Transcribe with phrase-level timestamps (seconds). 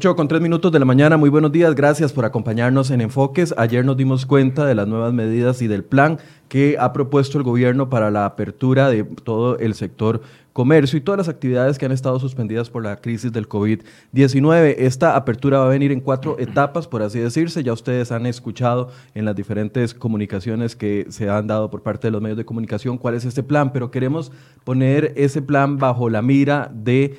[0.00, 3.52] 8 con 3 minutos de la mañana, muy buenos días, gracias por acompañarnos en Enfoques.
[3.58, 6.18] Ayer nos dimos cuenta de las nuevas medidas y del plan
[6.48, 10.22] que ha propuesto el gobierno para la apertura de todo el sector
[10.54, 14.76] comercio y todas las actividades que han estado suspendidas por la crisis del COVID-19.
[14.78, 17.62] Esta apertura va a venir en cuatro etapas, por así decirse.
[17.62, 22.12] Ya ustedes han escuchado en las diferentes comunicaciones que se han dado por parte de
[22.12, 24.32] los medios de comunicación cuál es este plan, pero queremos
[24.64, 27.18] poner ese plan bajo la mira de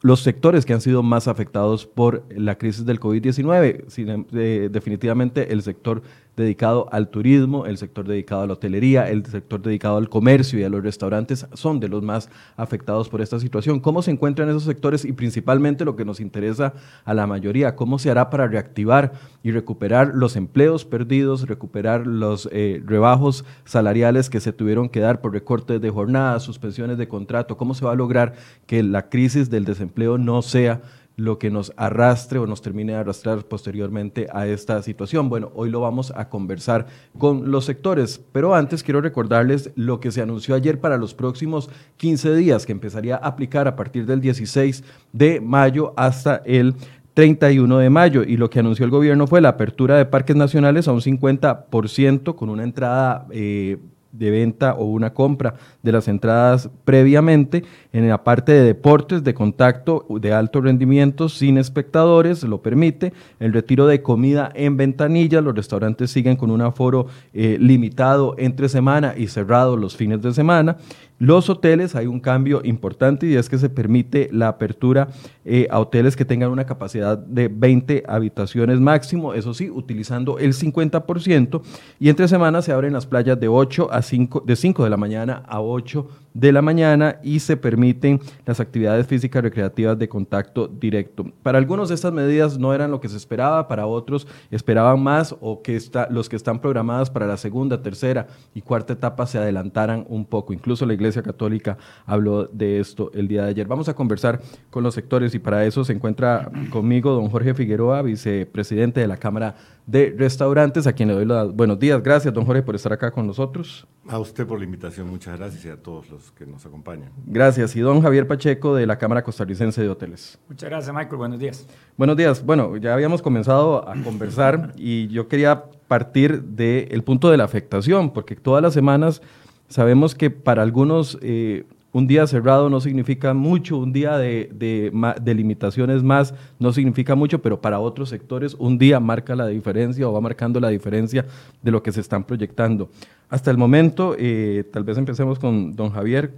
[0.00, 4.28] los sectores que han sido más afectados por la crisis del COVID-19.
[4.32, 6.02] Eh, definitivamente el sector
[6.38, 10.64] dedicado al turismo, el sector dedicado a la hotelería, el sector dedicado al comercio y
[10.64, 13.80] a los restaurantes son de los más afectados por esta situación.
[13.80, 16.72] ¿Cómo se encuentran esos sectores y principalmente lo que nos interesa
[17.04, 17.76] a la mayoría?
[17.76, 24.30] ¿Cómo se hará para reactivar y recuperar los empleos perdidos, recuperar los eh, rebajos salariales
[24.30, 27.56] que se tuvieron que dar por recortes de jornadas, suspensiones de contrato?
[27.56, 28.34] ¿Cómo se va a lograr
[28.66, 30.80] que la crisis del desempleo no sea
[31.18, 35.28] lo que nos arrastre o nos termine de arrastrar posteriormente a esta situación.
[35.28, 36.86] Bueno, hoy lo vamos a conversar
[37.18, 41.70] con los sectores, pero antes quiero recordarles lo que se anunció ayer para los próximos
[41.96, 46.76] 15 días, que empezaría a aplicar a partir del 16 de mayo hasta el
[47.14, 50.86] 31 de mayo y lo que anunció el gobierno fue la apertura de parques nacionales
[50.86, 53.78] a un 50% con una entrada eh,
[54.12, 57.64] de venta o una compra de las entradas previamente.
[57.92, 63.12] En la parte de deportes de contacto de alto rendimiento sin espectadores, lo permite.
[63.40, 68.68] El retiro de comida en ventanilla, los restaurantes siguen con un aforo eh, limitado entre
[68.68, 70.76] semana y cerrado los fines de semana.
[71.18, 75.08] Los hoteles, hay un cambio importante y es que se permite la apertura
[75.44, 80.54] eh, a hoteles que tengan una capacidad de 20 habitaciones máximo, eso sí, utilizando el
[80.54, 81.60] 50%.
[81.98, 84.96] Y entre semanas se abren las playas de 8 a 5, de 5 de la
[84.96, 90.68] mañana a 8 de la mañana y se permiten las actividades físicas recreativas de contacto
[90.68, 91.24] directo.
[91.42, 95.62] Para algunos estas medidas no eran lo que se esperaba, para otros esperaban más o
[95.62, 100.06] que está, los que están programadas para la segunda, tercera y cuarta etapa se adelantaran
[100.08, 100.52] un poco.
[100.52, 103.66] Incluso la Iglesia Católica habló de esto el día de ayer.
[103.66, 104.40] Vamos a conversar
[104.70, 109.16] con los sectores y para eso se encuentra conmigo don Jorge Figueroa, vicepresidente de la
[109.16, 109.56] Cámara
[109.88, 112.02] de Restaurantes, a quien le doy los buenos días.
[112.02, 113.86] Gracias, don Jorge, por estar acá con nosotros.
[114.06, 117.10] A usted por la invitación, muchas gracias y a todos los que nos acompañan.
[117.24, 117.74] Gracias.
[117.74, 120.38] Y don Javier Pacheco de la Cámara Costarricense de Hoteles.
[120.46, 121.16] Muchas gracias, Michael.
[121.16, 121.66] Buenos días.
[121.96, 122.44] Buenos días.
[122.44, 128.12] Bueno, ya habíamos comenzado a conversar y yo quería partir del punto de la afectación,
[128.12, 129.22] porque todas las semanas
[129.68, 131.18] sabemos que para algunos...
[131.22, 137.14] Eh, un día cerrado no significa mucho, un día de, de, limitaciones más no significa
[137.14, 141.24] mucho, pero para otros sectores un día marca la diferencia o va marcando la diferencia
[141.62, 142.90] de lo que se están proyectando.
[143.30, 146.32] Hasta el momento, eh, tal vez empecemos con don Javier,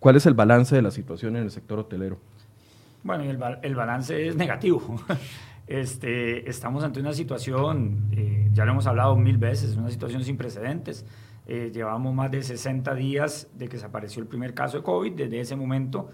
[0.00, 2.18] ¿cuál es el balance de la situación en el sector hotelero?
[3.02, 4.82] Bueno, el, balance es negativo.
[5.68, 10.38] Este, estamos ante una situación, eh, ya lo hemos hablado mil veces, una situación sin
[10.38, 11.04] precedentes.
[11.50, 15.14] Eh, llevamos más de 60 días de que se apareció el primer caso de COVID.
[15.14, 16.10] Desde ese momento,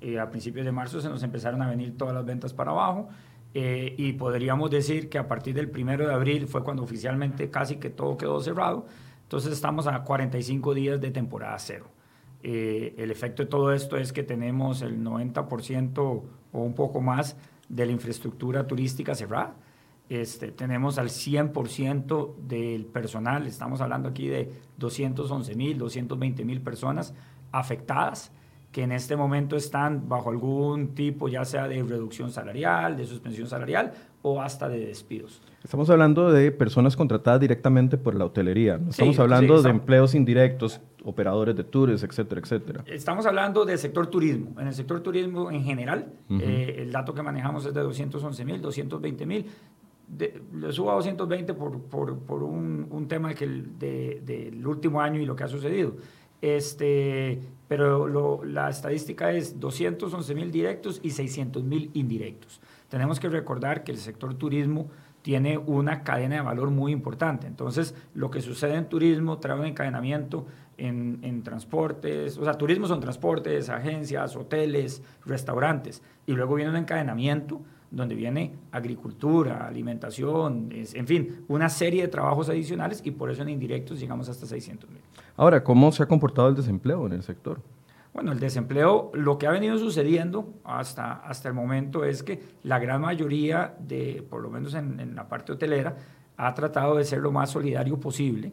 [0.00, 3.10] eh, a principios de marzo, se nos empezaron a venir todas las ventas para abajo.
[3.52, 7.76] Eh, y podríamos decir que a partir del primero de abril fue cuando oficialmente casi
[7.76, 8.86] que todo quedó cerrado.
[9.24, 11.86] Entonces estamos a 45 días de temporada cero.
[12.42, 15.98] el efecto de todo esto es que tenemos el 90%
[16.52, 17.36] o un poco más
[17.68, 19.54] de la infraestructura turística cerrada
[20.08, 27.14] este, tenemos al 100% del personal, estamos hablando aquí de 211 mil, 220 mil personas
[27.52, 28.32] afectadas
[28.72, 33.48] que en este momento están bajo algún tipo, ya sea de reducción salarial, de suspensión
[33.48, 35.40] salarial o hasta de despidos.
[35.64, 40.80] Estamos hablando de personas contratadas directamente por la hotelería, no estamos hablando de empleos indirectos,
[41.04, 42.84] operadores de tours, etcétera, etcétera.
[42.86, 44.60] Estamos hablando del sector turismo.
[44.60, 48.60] En el sector turismo en general, eh, el dato que manejamos es de 211 mil,
[48.60, 49.46] 220 mil
[50.16, 55.20] le subo a 220 por, por, un, un, tema que el, de, del último año
[55.20, 55.96] y lo que ha sucedido.
[56.40, 62.60] Este, pero lo, la estadística es 211 mil directos y 600 mil indirectos.
[62.88, 64.88] Tenemos que recordar que el sector turismo
[65.22, 67.46] tiene una cadena de valor muy importante.
[67.46, 70.46] Entonces, lo que sucede en turismo trae un encadenamiento
[70.78, 76.76] en, en, transportes, o sea, turismo son transportes, agencias, hoteles, restaurantes, y luego viene un
[76.76, 83.42] encadenamiento donde viene agricultura, alimentación, en fin, una serie de trabajos adicionales y por eso
[83.42, 85.00] en indirectos llegamos hasta 600 mil.
[85.36, 87.60] Ahora, ¿cómo se ha comportado el desempleo en el sector?
[88.12, 92.78] Bueno, el desempleo, lo que ha venido sucediendo hasta, hasta el momento es que la
[92.78, 95.96] gran mayoría de, por lo menos en, la parte hotelera,
[96.36, 98.52] ha tratado de ser lo más solidario posible.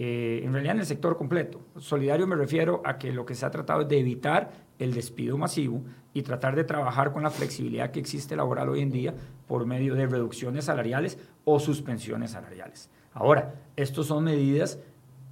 [0.00, 1.60] Eh, en realidad en el sector completo.
[1.76, 5.36] Solidario me refiero a que lo que se ha tratado es de evitar el despido
[5.36, 5.82] masivo
[6.14, 9.12] y tratar de trabajar con la flexibilidad que existe laboral hoy en día
[9.48, 12.90] por medio de reducciones salariales o suspensiones salariales.
[13.12, 14.78] Ahora, estas son medidas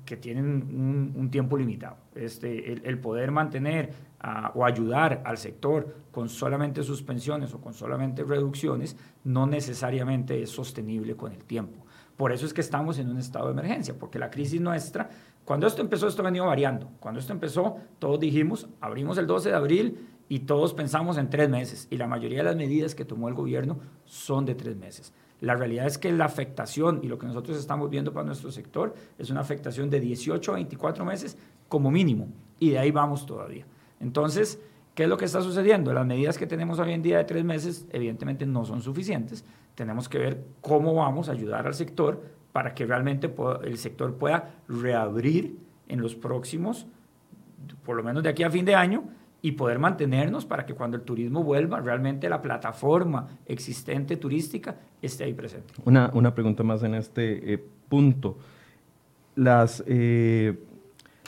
[0.04, 1.98] que tienen un, tiempo limitado.
[2.16, 3.92] Este, el, poder mantener
[4.54, 11.14] o ayudar al sector con solamente suspensiones o con solamente reducciones no necesariamente es sostenible
[11.14, 11.85] con el tiempo.
[12.16, 15.10] Por eso es que estamos en un estado de emergencia, porque la crisis nuestra,
[15.44, 16.88] cuando esto empezó, esto ha variando.
[16.98, 21.48] Cuando esto empezó, todos dijimos, abrimos el 12 de abril y todos pensamos en tres
[21.48, 21.86] meses.
[21.90, 25.12] Y la mayoría de las medidas que tomó el gobierno son de tres meses.
[25.40, 28.94] La realidad es que la afectación y lo que nosotros estamos viendo para nuestro sector
[29.18, 31.36] es una afectación de 18 a 24 meses
[31.68, 32.28] como mínimo.
[32.58, 33.66] Y de ahí vamos todavía.
[34.00, 34.58] Entonces,
[34.94, 35.92] ¿qué es lo que está sucediendo?
[35.92, 39.44] Las medidas que tenemos hoy en día de tres meses evidentemente no son suficientes
[39.76, 43.32] tenemos que ver cómo vamos a ayudar al sector para que realmente
[43.62, 45.58] el sector pueda reabrir
[45.88, 46.86] en los próximos,
[47.84, 49.04] por lo menos de aquí a fin de año,
[49.42, 55.24] y poder mantenernos para que cuando el turismo vuelva, realmente la plataforma existente turística esté
[55.24, 55.74] ahí presente.
[55.84, 58.38] Una, una pregunta más en este eh, punto.
[59.36, 60.58] Las, eh,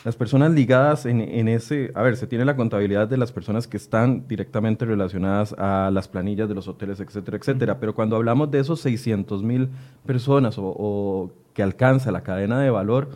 [0.09, 3.69] las personas ligadas en, en, ese, a ver, se tiene la contabilidad de las personas
[3.69, 8.51] que están directamente relacionadas a las planillas de los hoteles, etcétera, etcétera, pero cuando hablamos
[8.51, 9.69] de esos 600 mil
[10.07, 13.11] personas o, que alcanza la cadena de valor,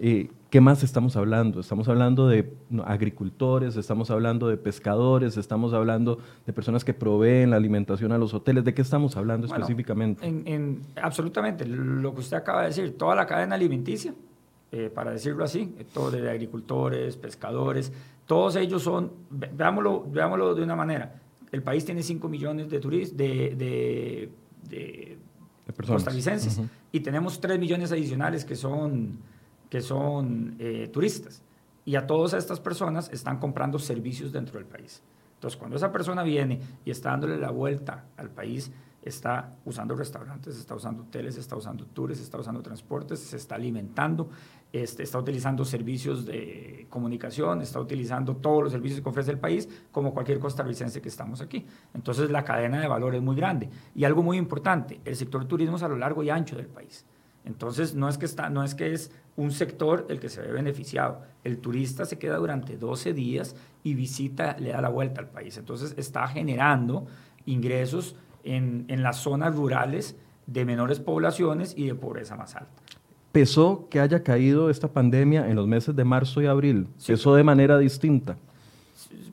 [0.00, 1.60] eh, ¿qué más estamos hablando?
[1.60, 2.50] Estamos hablando de
[2.86, 8.32] agricultores, estamos hablando de pescadores, estamos hablando de personas que proveen la alimentación a los
[8.32, 8.64] hoteles.
[8.64, 10.26] ¿De qué estamos hablando específicamente?
[10.26, 14.14] En, absolutamente, lo que usted acaba de decir, toda la cadena alimenticia
[14.70, 17.92] eh, para decirlo así, eh, todo de agricultores, pescadores,
[18.26, 21.20] todos ellos son, veámoslo, veámoslo de una manera,
[21.50, 24.30] el país tiene 5 millones de turistas, de, de,
[24.68, 25.18] de,
[25.86, 26.60] costarricenses,
[26.92, 29.18] y tenemos 3 millones adicionales que son,
[29.70, 31.42] que son eh, turistas.
[31.84, 35.02] Y a todas estas personas están comprando servicios dentro del país.
[35.36, 38.70] Entonces, cuando esa persona viene y está dándole la vuelta al país,
[39.08, 44.30] está usando restaurantes, está usando hoteles, está usando tours, está usando transportes, se está alimentando,
[44.72, 49.68] este, está utilizando servicios de comunicación, está utilizando todos los servicios que ofrece el país,
[49.90, 51.66] como cualquier costarricense que estamos aquí.
[51.94, 53.70] Entonces la cadena de valor es muy grande.
[53.94, 57.04] Y algo muy importante, el sector turismo es a lo largo y ancho del país.
[57.44, 60.52] Entonces no es que, está, no es, que es un sector el que se ve
[60.52, 61.22] beneficiado.
[61.44, 65.56] El turista se queda durante 12 días y visita, le da la vuelta al país.
[65.56, 67.06] Entonces está generando
[67.46, 72.82] ingresos en, en las zonas rurales de menores poblaciones y de pobreza más alta
[73.32, 76.88] pesó que haya caído esta pandemia en los meses de marzo y abril?
[77.06, 78.36] ¿Pesó de manera distinta?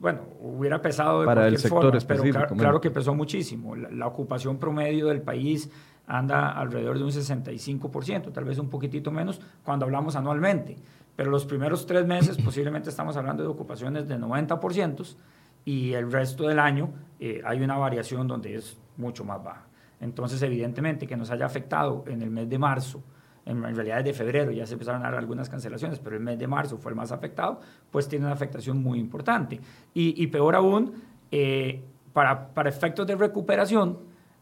[0.00, 2.38] Bueno, hubiera pesado de Para el sector específico.
[2.48, 3.74] Pero claro, que pesó muchísimo.
[3.74, 5.70] La, ocupación promedio del país
[6.06, 10.76] anda alrededor de un 65%, tal vez un poquitito menos cuando hablamos anualmente.
[11.16, 15.16] Pero los primeros tres meses posiblemente estamos hablando de ocupaciones de 90%
[15.64, 19.66] y el resto del año eh, hay una variación donde es mucho más baja.
[20.00, 23.02] Entonces, evidentemente, que nos haya afectado en el mes de marzo
[23.46, 26.48] en, realidad desde febrero ya se empezaron a dar algunas cancelaciones, pero el mes de
[26.48, 27.60] marzo fue el más afectado,
[27.90, 29.60] pues tiene una afectación muy importante.
[29.94, 30.94] Y, peor aún,
[31.30, 33.98] eh, para, para efectos de recuperación,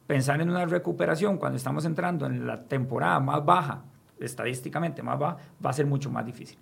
[0.06, 3.84] pensar en una recuperación cuando estamos entrando en la temporada más baja,
[4.18, 6.58] estadísticamente más baja, va a ser mucho más difícil.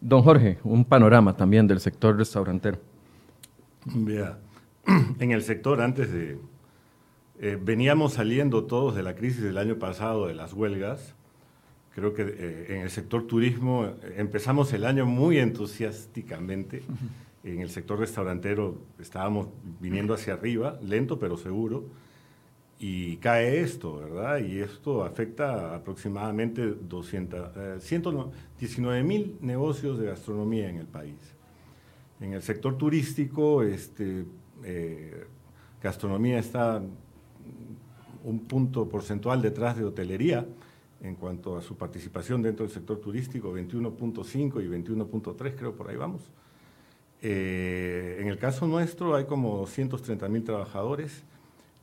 [0.00, 2.78] Don Jorge, un panorama también del sector restaurantero.
[3.84, 4.38] Vea,
[5.20, 6.38] en el sector antes de...
[7.40, 11.14] Eh, veníamos saliendo todos de la crisis del año pasado de las huelgas
[11.94, 16.82] Creo que eh, en el sector turismo eh, empezamos el año muy entusiásticamente.
[17.42, 19.48] En el sector restaurantero estábamos
[19.80, 21.84] viniendo hacia arriba, lento pero seguro.
[22.78, 24.38] Y cae esto, ¿verdad?
[24.38, 31.18] Y esto afecta aproximadamente 200, 119 mil negocios de gastronomía en el país.
[32.20, 34.24] En el sector turístico, este,
[34.64, 35.26] eh,
[35.82, 36.82] gastronomía está
[38.24, 40.46] un punto porcentual detrás de hotelería
[41.02, 45.96] en cuanto a su participación dentro del sector turístico, 21.5 y 21.3, creo por ahí
[45.96, 46.22] vamos.
[47.22, 51.22] Eh, en el caso nuestro hay como 230 mil trabajadores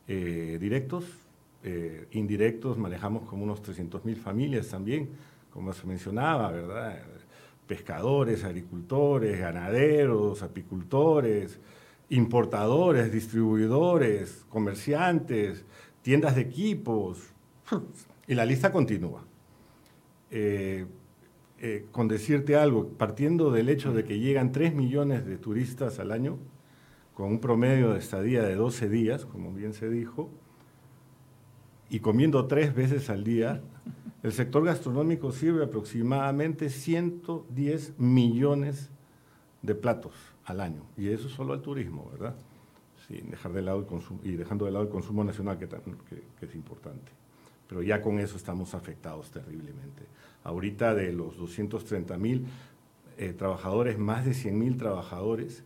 [0.08, 1.06] eh, directos,
[1.64, 5.10] eh, indirectos manejamos como unos 300 mil familias también,
[5.52, 7.02] como se mencionaba, ¿verdad?
[7.68, 11.60] Pescadores, agricultores, ganaderos, apicultores,
[12.10, 15.66] importadores, distribuidores, comerciantes,
[16.08, 17.34] tiendas de equipos,
[18.28, 19.26] y la lista continúa.
[20.32, 20.86] Eh,
[21.60, 26.14] eh, con decirte algo, partiendo del hecho de que llegan 3 millones de turistas al
[26.14, 26.38] año,
[27.14, 30.30] con un promedio de estadía de 12 días, como bien se dijo,
[31.90, 33.62] y comiendo tres veces al día,
[34.24, 38.92] El sector gastronómico sirve aproximadamente 110 millones
[39.62, 40.14] de platos
[40.46, 42.36] al año, y eso solo al turismo, ¿verdad?
[43.08, 46.46] Sin dejar de lado el consumo, y dejando de lado el consumo nacional, que, que
[46.46, 47.12] es importante.
[47.68, 50.04] Pero ya con eso estamos afectados terriblemente.
[50.44, 52.46] Ahorita de los 230 mil
[53.18, 55.64] eh, trabajadores, más de 100 mil trabajadores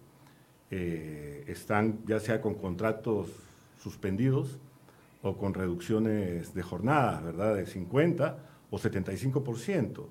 [0.69, 3.29] eh, están ya sea con contratos
[3.77, 4.57] suspendidos
[5.21, 7.55] o con reducciones de jornadas, ¿verdad?
[7.55, 8.37] De 50
[8.69, 10.05] o 75%.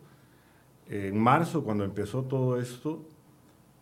[0.91, 3.07] En marzo, cuando empezó todo esto,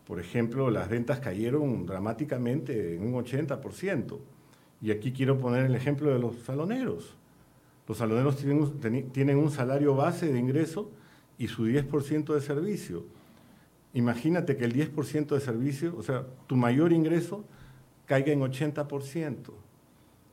[0.09, 4.19] por ejemplo, las ventas cayeron dramáticamente en un 80%.
[4.81, 7.15] Y aquí quiero poner el ejemplo de los saloneros.
[7.87, 8.39] Los saloneros
[9.13, 10.91] tienen un, salario base de ingreso
[11.37, 13.05] y su 10% de servicio.
[13.93, 17.45] Imagínate que el 10% de servicio, o sea, tu mayor ingreso
[18.07, 19.51] caiga en 80%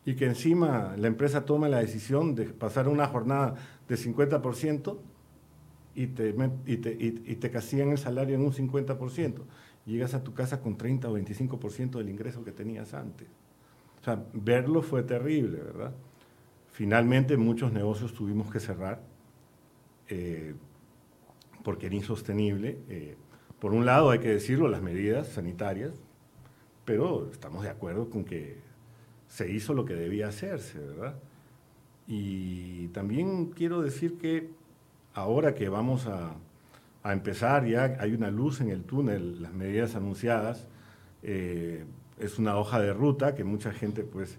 [0.05, 3.55] y que encima la empresa tome la decisión de pasar una jornada
[3.89, 4.97] de 50%
[5.95, 6.35] y te,
[6.65, 9.41] y te, y, te castigan el salario en un 50%.
[9.85, 13.27] Llegas a tu casa con 30 o 25% del ingreso que tenías antes.
[14.01, 15.93] O sea, verlo fue terrible, ¿verdad?
[16.71, 19.01] Finalmente muchos negocios tuvimos que cerrar
[20.09, 20.53] eh,
[21.63, 22.77] porque era insostenible.
[22.89, 23.15] Eh,
[23.59, 25.93] por un lado, hay que decirlo, las medidas sanitarias,
[26.83, 28.57] pero estamos de acuerdo con que
[29.27, 31.15] se hizo lo que debía hacerse, ¿verdad?
[32.07, 34.49] Y también quiero decir que
[35.15, 36.35] ahora que vamos a,
[37.11, 40.67] empezar, ya hay una luz en el túnel, las medidas anunciadas,
[41.21, 41.85] eh,
[42.19, 44.37] es una hoja de ruta que mucha gente pues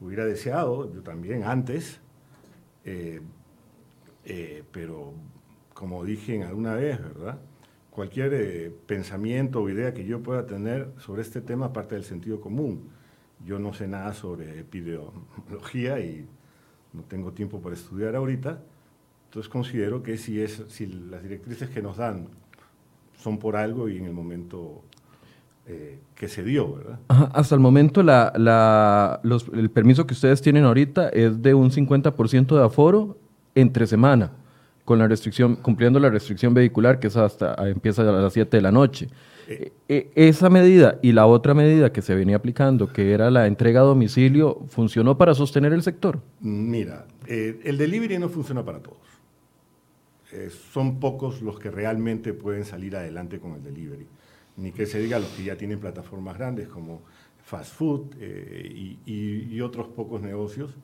[0.00, 2.00] hubiera deseado, yo también antes,
[2.84, 3.20] eh,
[4.24, 5.14] eh, pero
[5.74, 7.38] como dije en alguna vez, ¿verdad?
[7.90, 12.40] Cualquier eh, pensamiento o idea que yo pueda tener sobre este tema parte del sentido
[12.40, 12.90] común.
[13.44, 16.26] Yo no sé nada sobre epidemiología y
[16.92, 18.60] no tengo tiempo para estudiar ahorita,
[19.36, 22.28] entonces considero que si, es, si las directrices que nos dan
[23.18, 24.82] son por algo y en el momento
[25.66, 27.00] eh, que se dio, ¿verdad?
[27.34, 33.18] hasta el momento el permiso que ustedes tienen ahorita es de un 50% de aforo
[33.54, 34.32] entre semana,
[34.86, 38.62] con la restricción, cumpliendo la restricción vehicular que es hasta empieza a las 7 de
[38.62, 39.10] la noche.
[39.48, 39.72] Eh.
[39.86, 43.82] E, esa medida y la otra medida que se venía aplicando, que era la entrega
[43.82, 46.20] a domicilio, ¿funcionó para sostener el sector?
[46.40, 49.15] Mira, eh, el delivery no funciona para todos.
[50.72, 54.06] Son pocos los que realmente pueden salir adelante con el delivery
[54.56, 57.02] ni que se diga los que ya tienen plataformas grandes como
[57.44, 60.74] fast food eh, y, otros pocos negocios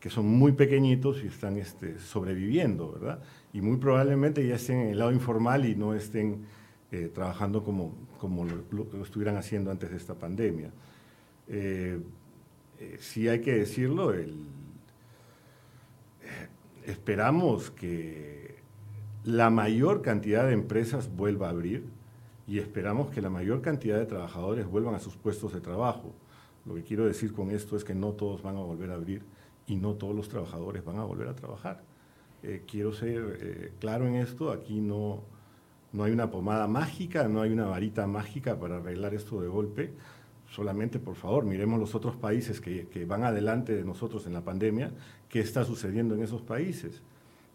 [0.00, 3.20] que son muy pequeñitos y están este, sobreviviendo, ¿verdad?
[3.52, 6.44] Y muy probablemente ya estén en el lado informal y no estén
[6.92, 10.70] eh, trabajando como, como lo, estuvieran haciendo antes de esta pandemia.
[11.48, 12.00] Eh,
[13.00, 14.14] sí hay que decirlo,
[16.86, 18.47] esperamos que
[19.28, 21.84] la mayor cantidad de empresas vuelva a abrir
[22.46, 26.14] y esperamos que la mayor cantidad de trabajadores vuelvan a sus puestos de trabajo.
[26.64, 29.22] Lo que quiero decir con esto es que no todos van a volver a abrir
[29.66, 31.82] y no todos los trabajadores van a volver a trabajar.
[32.42, 35.20] Eh, quiero ser eh, claro en esto, aquí no,
[35.92, 39.92] no hay una pomada mágica, no hay una varita mágica para arreglar esto de golpe.
[40.50, 44.40] Solamente, por favor, miremos los otros países que, que van adelante de nosotros en la
[44.40, 44.90] pandemia,
[45.28, 47.02] qué está sucediendo en esos países.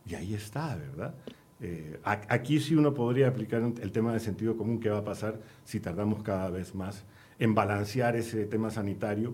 [0.06, 1.15] Y ahí está, ¿verdad?
[1.63, 5.39] Eh, aquí sí uno podría aplicar el tema de sentido común, qué va a pasar
[5.63, 7.05] si tardamos cada vez más
[7.39, 9.34] en balancear ese tema sanitario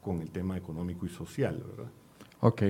[0.00, 1.92] con el tema económico y social, ¿verdad?
[2.40, 2.62] Ok.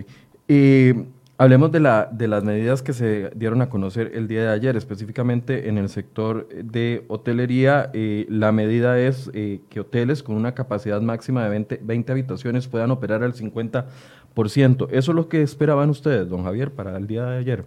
[0.49, 0.93] Y
[1.39, 4.77] hablemos de, la, de las medidas que se dieron a conocer el día de ayer,
[4.77, 7.91] específicamente en el sector de hotelería.
[7.95, 12.67] Eh, la medida es eh, que hoteles con una capacidad máxima de 20, 20 habitaciones
[12.67, 14.89] puedan operar al 50%.
[14.91, 17.65] ¿Eso es lo que esperaban ustedes, don Javier, para el día de ayer?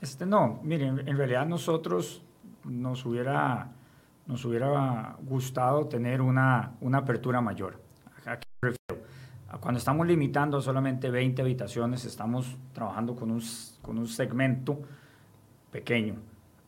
[0.00, 2.22] Este, no, miren, en realidad nosotros
[2.64, 3.72] nos hubiera,
[4.26, 7.80] nos hubiera gustado tener una, una apertura mayor.
[8.26, 9.06] ¿A qué me refiero?
[9.60, 13.42] Cuando estamos limitando solamente 20 habitaciones, estamos trabajando con un,
[13.80, 14.80] con un segmento
[15.70, 16.16] pequeño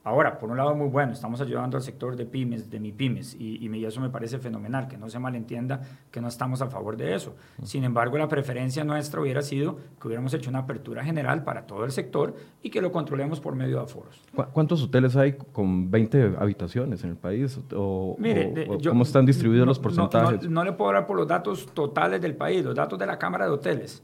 [0.04, 3.36] Ahora, por un lado, muy bueno, estamos ayudando al sector de pymes, de mi pymes,
[3.38, 6.96] y, y eso me parece fenomenal, que no se malentienda que no estamos a favor
[6.96, 7.34] de eso.
[7.62, 11.84] Sin embargo, la preferencia nuestra hubiera sido que hubiéramos hecho una apertura general para todo
[11.84, 14.22] el sector y que lo controlemos por medio de aforos.
[14.52, 17.58] ¿Cuántos hoteles hay con 20 habitaciones en el país?
[17.74, 18.16] ¿O,
[18.88, 20.44] cómo están distribuidos los porcentajes?
[20.44, 23.18] No, no le puedo hablar por los datos totales del país, los datos de la
[23.18, 24.02] Cámara de Hoteles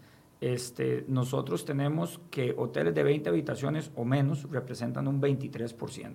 [0.53, 6.13] este, nosotros tenemos que hoteles de 20 habitaciones o menos representan un 23%.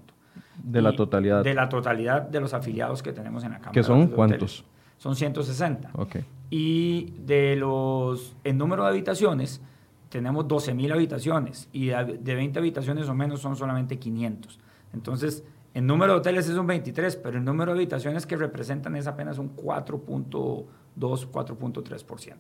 [0.62, 1.44] De la totalidad.
[1.44, 3.74] De la totalidad de los afiliados que tenemos en la Cámara.
[3.74, 4.66] ¿Que son cuántos?
[4.98, 5.92] Son 160.
[5.94, 6.26] Okay.
[6.52, 9.62] Y de los, en número de habitaciones,
[10.10, 14.60] tenemos 12 mil habitaciones y de 20 habitaciones o menos son solamente 500.
[14.94, 15.44] Entonces,
[15.74, 19.08] el número de hoteles es un 23, pero el número de habitaciones que representan es
[19.08, 20.66] apenas un 4.2,
[21.00, 22.36] 4.3%.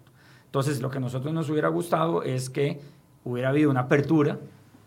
[0.49, 2.81] Entonces, lo que a nosotros nos hubiera gustado es que
[3.23, 4.39] hubiera habido una apertura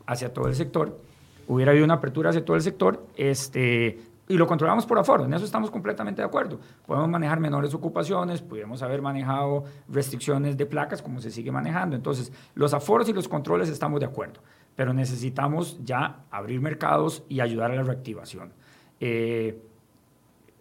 [0.07, 0.99] hacia todo el sector,
[1.47, 5.35] hubiera habido una apertura hacia todo el sector, este, y lo controlamos por aforo, en
[5.35, 6.59] eso estamos completamente de acuerdo.
[6.85, 11.95] Podemos manejar menores ocupaciones, pudiéramos haber manejado restricciones de placas como se sigue manejando.
[11.95, 14.41] Entonces, los aforos y los controles estamos de acuerdo,
[14.75, 18.53] pero necesitamos ya abrir mercados y ayudar a la reactivación.
[18.99, 19.63] Eh,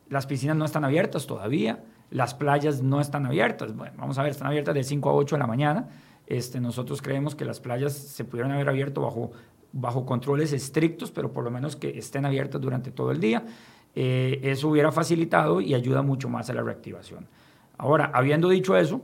[0.10, 3.76] las piscinas no están abiertas todavía, las playas no están abiertas.
[3.76, 5.90] Bueno, vamos a ver, están abiertas de 5 a 8 de la mañana.
[6.28, 9.32] Este, nosotros creemos que las playas se pudieron haber abierto bajo
[9.74, 13.44] bajo controles estrictos, pero por lo menos que estén abiertas durante todo el día.
[13.96, 17.28] Eh, eso hubiera facilitado y ayuda mucho más a la reactivación.
[17.78, 19.02] Ahora, habiendo dicho eso,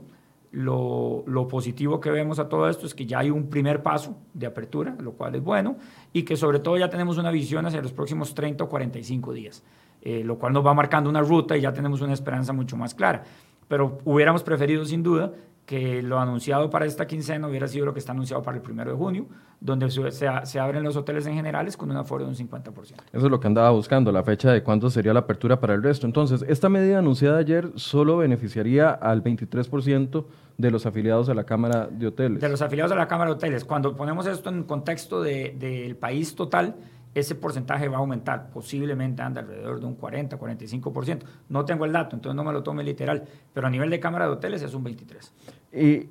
[0.50, 4.46] lo, positivo que vemos a todo esto es que ya hay un primer paso de
[4.46, 5.76] apertura, lo cual es bueno,
[6.12, 9.62] y que sobre todo ya tenemos una visión hacia los próximos 30 o 45 días,
[10.10, 12.94] eh, lo cual nos va marcando una ruta y ya tenemos una esperanza mucho más
[12.94, 13.24] clara.
[13.68, 15.32] Pero hubiéramos preferido sin duda
[15.66, 18.90] que lo anunciado para esta quincena hubiera sido lo que está anunciado para el primero
[18.90, 19.26] de junio,
[19.60, 22.72] donde se, abren los hoteles en generales con un aforo de un 50%.
[22.72, 25.82] Eso es lo que andaba buscando, la fecha de cuándo sería la apertura para el
[25.82, 26.06] resto.
[26.06, 30.24] Entonces, esta medida anunciada ayer solo beneficiaría al 23%
[30.56, 32.40] de los afiliados a la Cámara de Hoteles.
[32.40, 33.66] De los afiliados a la Cámara de Hoteles.
[33.66, 36.76] Cuando ponemos esto en contexto del país total,
[37.18, 41.20] ese porcentaje va a aumentar, posiblemente anda alrededor de un 40, 45%.
[41.48, 44.26] No tengo el dato, entonces no me lo tome literal, pero a nivel de cámara
[44.26, 45.32] de hoteles es un 23.
[45.72, 46.08] Y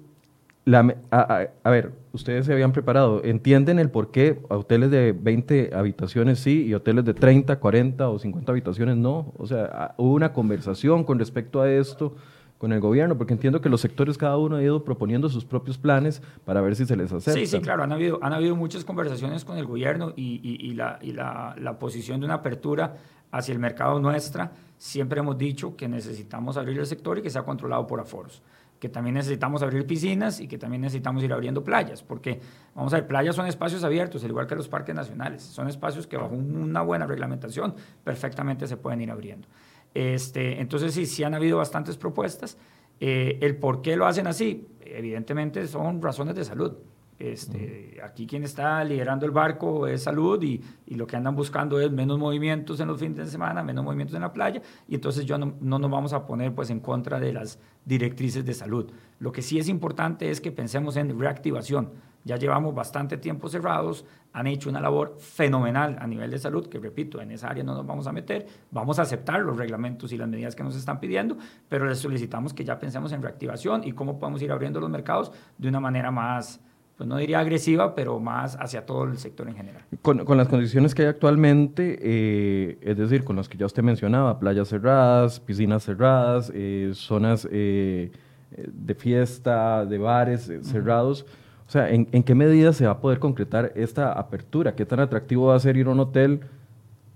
[0.65, 6.39] la, a, ver, ustedes se habían preparado, ¿entienden el por qué hoteles de 20 habitaciones
[6.39, 9.33] sí y hoteles de 30, 40 o 50 habitaciones no?
[9.37, 12.15] O sea, hubo una conversación con respecto a esto
[12.57, 13.17] con el gobierno?
[13.17, 16.75] Porque entiendo que los sectores cada uno ha ido proponiendo sus propios planes para ver
[16.75, 17.39] si se les acepta.
[17.39, 20.99] Sí, sí, claro, han habido, han habido muchas conversaciones con el gobierno y, y, la,
[21.01, 22.95] y la, la, posición de una apertura
[23.31, 24.51] hacia el mercado nuestra.
[24.77, 28.41] Siempre hemos dicho que necesitamos abrir el sector y que sea controlado por aforos
[28.79, 32.39] que también necesitamos abrir piscinas y que también necesitamos ir abriendo playas, porque,
[32.75, 36.05] vamos a ver, playas son espacios abiertos, al igual que los parques nacionales, son espacios
[36.05, 39.47] que bajo una buena reglamentación perfectamente se pueden ir abriendo.
[39.93, 42.57] Este, entonces, sí, sí han habido bastantes propuestas.
[42.99, 46.73] Eh, el por qué lo hacen así, evidentemente son razones de salud.
[47.19, 51.79] Este, aquí quien está liderando el barco es salud y, y, lo que andan buscando
[51.79, 55.25] es menos movimientos en los fines de semana, menos movimientos en la playa y entonces
[55.25, 58.91] yo no, no, nos vamos a poner pues en contra de las directrices de salud.
[59.17, 61.89] Lo que sí es importante es que pensemos en reactivación.
[62.27, 66.77] Ya llevamos bastante tiempo cerrados, han hecho una labor fenomenal a nivel de salud, que
[66.77, 70.17] repito, en esa área no nos vamos a meter, vamos a aceptar los reglamentos y
[70.17, 71.37] las medidas que nos están pidiendo,
[71.69, 75.31] pero les solicitamos que ya pensemos en reactivación y cómo podemos ir abriendo los mercados
[75.57, 76.59] de una manera más,
[76.97, 79.83] pues no diría agresiva, pero más hacia todo el sector en general.
[80.01, 83.83] Con, con las condiciones que hay actualmente, eh, es decir, con las que ya usted
[83.83, 88.11] mencionaba, playas cerradas, piscinas cerradas, eh, zonas eh,
[88.51, 91.25] de fiesta, de bares cerrados,
[91.67, 94.73] o sea, ¿en, qué medida se va a poder concretar esta apertura?
[94.73, 96.39] ¿Qué tan atractivo va a ser ir a un hotel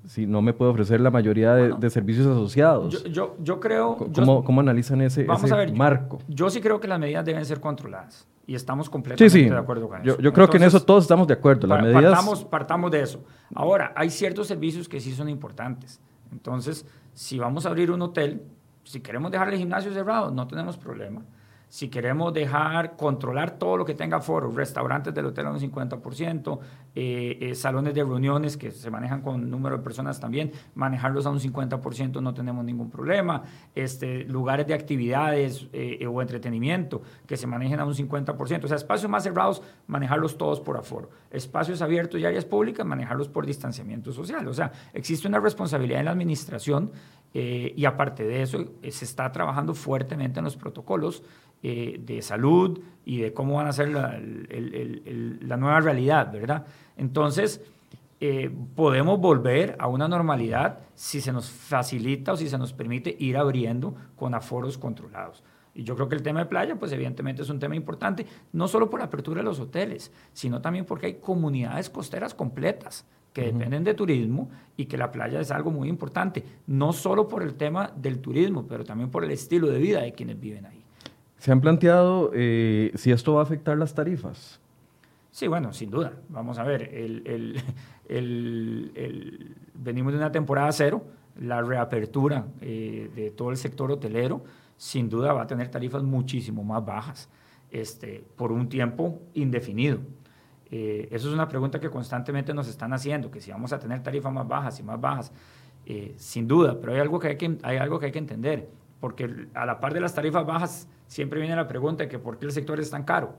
[0.05, 3.01] si no me puede ofrecer la mayoría de, servicios asociados?
[3.05, 3.95] Yo, yo, creo...
[4.13, 5.25] ¿Cómo, ¿Cómo, analizan ese,
[5.73, 6.19] marco?
[6.27, 10.01] Yo, sí creo que las medidas deben ser controladas y estamos completamente de acuerdo con
[10.01, 10.17] eso.
[10.19, 11.65] Yo, creo que en eso todos estamos de acuerdo.
[11.65, 12.03] Las medidas...
[12.03, 13.23] partamos, partamos de eso.
[13.55, 16.01] Ahora, hay ciertos servicios que sí son importantes.
[16.29, 18.41] Entonces, si vamos a abrir un hotel,
[18.83, 21.21] si queremos dejar el gimnasio cerrado, no tenemos problema
[21.71, 26.59] si queremos dejar controlar todo lo que tenga foro, restaurantes del hotel a un 50%,
[26.93, 31.29] eh, eh, salones de reuniones que se manejan con número de personas también, manejarlos a
[31.29, 37.47] un 50% no tenemos ningún problema, este, lugares de actividades eh, o entretenimiento que se
[37.47, 42.19] manejen a un 50%, o sea, espacios más cerrados, manejarlos todos por aforo, espacios abiertos
[42.19, 46.91] y áreas públicas, manejarlos por distanciamiento social, o sea, existe una responsabilidad en la administración
[47.33, 51.23] y aparte de eso, se está trabajando fuertemente en los protocolos
[51.63, 56.65] eh, de salud y de cómo van a ser la, la nueva realidad, ¿verdad?
[56.97, 57.61] Entonces,
[58.23, 63.15] eh, podemos volver a una normalidad si se nos facilita o si se nos permite
[63.17, 65.43] ir abriendo con aforos controlados.
[65.73, 68.67] Y yo creo que el tema de playa, pues evidentemente es un tema importante, no
[68.67, 73.43] solo por la apertura de los hoteles, sino también porque hay comunidades costeras completas que
[73.43, 77.55] dependen de turismo y que la playa es algo muy importante, no solo por el
[77.55, 80.80] tema del turismo, pero también por el estilo de vida de quienes viven ahí.
[81.41, 84.59] ¿Se han planteado eh, si esto va a afectar las tarifas?
[85.31, 86.13] Sí, bueno, sin duda.
[86.29, 86.91] Vamos a ver,
[89.73, 91.03] venimos de una temporada cero,
[91.39, 94.43] la reapertura eh, de todo el sector hotelero
[94.77, 97.27] sin duda va a tener tarifas muchísimo más bajas.
[97.71, 99.97] este, por un tiempo indefinido.
[100.69, 104.03] Eh, eso es una pregunta que constantemente nos están haciendo, que si vamos a tener
[104.03, 105.31] tarifas más bajas y más bajas,
[105.87, 108.69] eh, sin duda, pero hay algo, que hay, que, hay algo que hay que entender,
[109.01, 112.37] porque a la par de las tarifas bajas siempre viene la pregunta de que por
[112.37, 113.35] qué el sector es tan caro.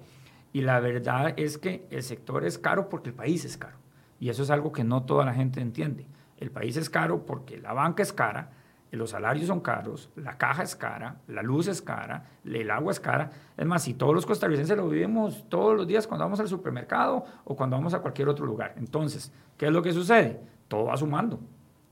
[0.52, 3.78] Y la verdad es que el sector es caro porque el país es caro.
[4.20, 6.06] Y eso es algo que no toda la gente entiende.
[6.36, 8.50] El país es caro porque la banca es cara,
[8.90, 13.00] los salarios son caros, la caja es cara, la luz es cara, el agua es
[13.00, 13.30] cara.
[13.56, 17.24] Es más, si todos los costarricenses lo vivimos todos los días cuando vamos al supermercado
[17.44, 18.74] o cuando vamos a cualquier otro lugar.
[18.76, 20.40] Entonces, ¿qué es lo que sucede?
[20.68, 21.40] Todo va sumando.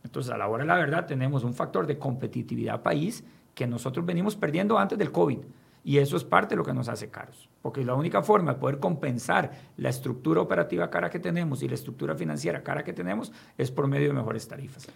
[0.04, 3.24] Entonces, a la hora de la verdad, tenemos un factor de competitividad país
[3.54, 5.38] que nosotros venimos perdiendo antes del COVID.
[5.82, 8.60] Y eso es parte de lo que nos hace caros, porque la única forma de
[8.60, 13.32] poder compensar la estructura operativa cara que tenemos y la estructura financiera cara que tenemos
[13.56, 14.88] es por medio de mejores tarifas.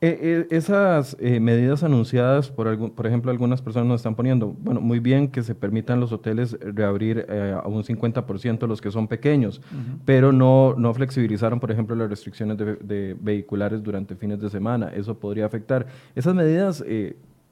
[0.00, 4.54] Eh, eh, esas eh, medidas anunciadas, por, algún, por ejemplo, algunas personas nos están poniendo,
[4.60, 9.08] bueno, muy bien que se permitan los hoteles reabrir a un 50% los que son
[9.08, 9.60] pequeños,
[10.04, 14.92] pero no, no flexibilizaron, por ejemplo, las restricciones de, de, vehiculares durante fines de semana.
[14.94, 15.88] Eso podría afectar.
[16.14, 16.84] Esas medidas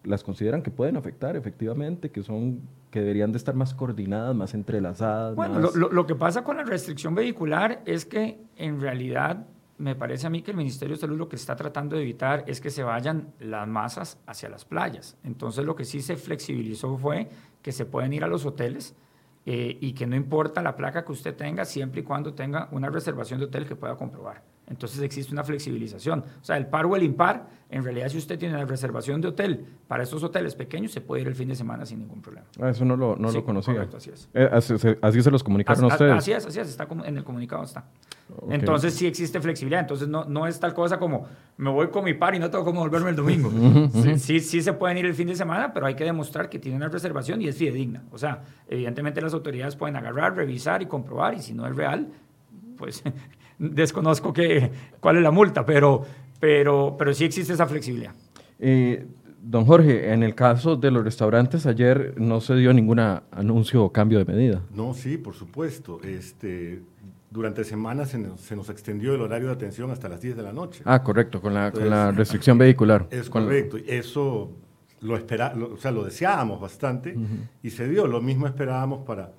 [0.06, 4.54] las consideran que pueden afectar efectivamente, que son que deberían de estar más coordinadas, más
[4.54, 5.34] entrelazadas.
[5.34, 9.46] Bueno, Lo, lo, que pasa con la restricción vehicular es que en realidad
[9.78, 12.44] me parece a mí que el Ministerio de Salud lo que está tratando de evitar
[12.46, 15.16] es que se vayan las masas hacia las playas.
[15.24, 17.28] Entonces lo que sí se flexibilizó fue
[17.60, 18.94] que se pueden ir a los hoteles
[19.44, 22.88] eh, y que no importa la placa que usted tenga siempre y cuando tenga una
[22.88, 24.42] reservación de hotel que pueda comprobar.
[24.68, 26.24] Entonces existe una flexibilización.
[26.40, 29.28] O sea, el par o el impar, en realidad si usted tiene la reservación de
[29.28, 32.46] hotel para estos hoteles pequeños, se puede ir el fin de semana sin ningún problema.
[32.60, 33.74] Ah, eso no lo, no lo conocía.
[33.74, 34.28] Correcto, así es.
[34.34, 34.48] Eh,
[35.02, 36.14] así, se los comunicaron a ustedes.
[36.14, 37.84] Así es, así es, está en el comunicado está.
[38.50, 39.82] Entonces sí existe flexibilidad.
[39.82, 41.26] Entonces no, no es tal cosa como
[41.56, 43.50] me voy con mi par y no tengo cómo volverme el domingo.
[44.16, 46.76] sí, sí, se pueden ir el fin de semana, pero hay que demostrar que tiene
[46.76, 48.02] una reservación y es fidedigna.
[48.10, 52.08] O sea, evidentemente las autoridades pueden agarrar, revisar y comprobar y si no es real,
[52.76, 53.02] pues
[53.58, 56.04] desconozco que, cuál es la multa, pero,
[56.40, 58.12] pero, pero sí existe esa flexibilidad.
[58.58, 59.06] Eh,
[59.42, 63.92] don Jorge, en el caso de los restaurantes, ayer no se dio ningún anuncio o
[63.92, 64.62] cambio de medida.
[64.74, 66.00] No, sí, por supuesto.
[66.02, 66.82] Este,
[67.30, 70.82] durante semanas se nos, extendió el horario de atención hasta las 10 de la noche.
[70.84, 73.06] Ah, correcto, con la, con la restricción vehicular.
[73.10, 73.76] Es correcto.
[73.86, 74.50] Eso
[75.00, 77.16] lo, espera, o sea, lo deseábamos bastante
[77.62, 78.06] y se dio.
[78.06, 79.32] Lo mismo esperábamos para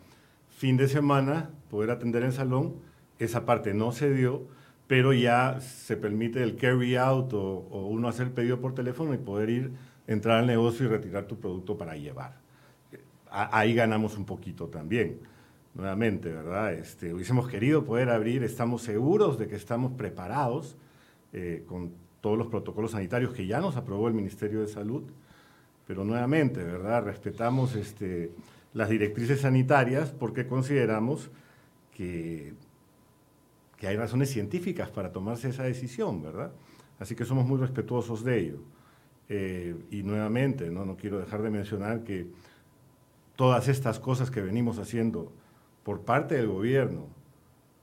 [0.50, 2.87] fin de semana poder atender en salón
[3.20, 4.44] esa parte no se dio,
[4.88, 9.18] pero ya se permite el carry out o, uno hacer el pedido por teléfono y
[9.18, 9.72] poder ir,
[10.08, 12.38] entrar al negocio y retirar tu producto para llevar.
[13.30, 15.20] Ahí ganamos un poquito también,
[15.74, 16.74] nuevamente, ¿verdad?
[16.74, 20.78] Este, hubiésemos querido poder abrir, estamos seguros de que estamos preparados
[21.34, 25.04] eh, con todos los protocolos sanitarios que ya nos aprobó el Ministerio de Salud,
[25.86, 27.04] pero nuevamente, ¿verdad?
[27.04, 28.32] Respetamos este,
[28.74, 31.30] las directrices sanitarias porque consideramos
[31.96, 32.54] que
[33.78, 36.52] que hay razones científicas para tomarse esa decisión, ¿verdad?
[37.00, 38.60] Así que somos muy respetuosos de ello.
[39.30, 40.86] Eh, y nuevamente, ¿no?
[40.86, 42.28] no quiero dejar de mencionar que
[43.36, 45.32] todas estas cosas que venimos haciendo
[45.84, 47.08] por parte del gobierno,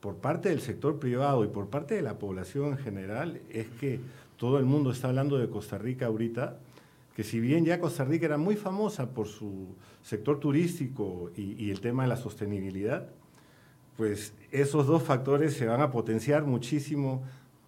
[0.01, 4.01] por parte del sector privado y por parte de la población en general, es que
[4.37, 6.59] todo el mundo está hablando de Costa Rica ahorita,
[7.15, 9.69] que si bien ya Costa Rica era muy famosa por su
[10.03, 13.09] sector turístico y, y el tema de la sostenibilidad,
[13.97, 17.23] pues esos dos factores se van a potenciar muchísimo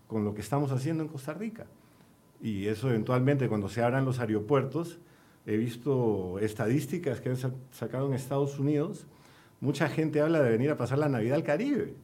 [0.06, 1.66] con lo que estamos haciendo en Costa Rica.
[2.40, 4.98] Y eso eventualmente cuando se abran los aeropuertos,
[5.46, 7.36] he visto estadísticas que han
[7.70, 9.06] sacado en Estados Unidos,
[9.60, 11.94] mucha gente habla de venir a pasar la Navidad al Caribe.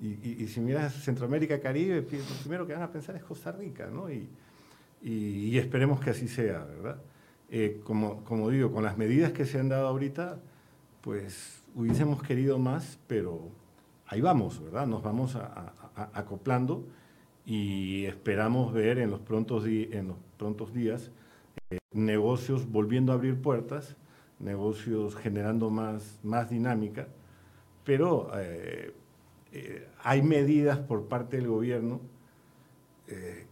[0.00, 4.08] Y, si miras Centroamérica, Caribe, lo primero que van a pensar es Costa Rica, ¿no?
[4.10, 7.02] Y, esperemos que así sea, ¿verdad?
[7.50, 10.38] Eh, como, como digo, con las medidas que se han dado ahorita,
[11.00, 13.50] pues hubiésemos querido más, pero
[14.06, 14.86] ahí vamos, ¿verdad?
[14.86, 15.36] Nos vamos
[15.94, 16.84] acoplando
[17.44, 21.10] y esperamos ver en los prontos, en los prontos días
[21.70, 23.96] eh, negocios volviendo a abrir puertas,
[24.38, 27.08] negocios generando más, más dinámica,
[27.84, 28.94] pero eh,
[29.52, 32.00] eh, hay medidas por parte del gobierno,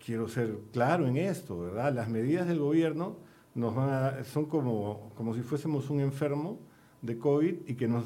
[0.05, 1.91] quiero ser claro en esto, ¿verdad?
[1.91, 3.17] Las medidas del gobierno
[3.55, 6.59] nos van son como, como si fuésemos un enfermo
[7.03, 8.05] de COVID y que nos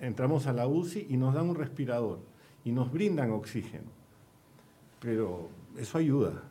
[0.00, 2.20] entramos a la UCI y nos dan un respirador
[2.64, 3.90] y nos brindan oxígeno.
[5.00, 6.42] Pero eso ayuda.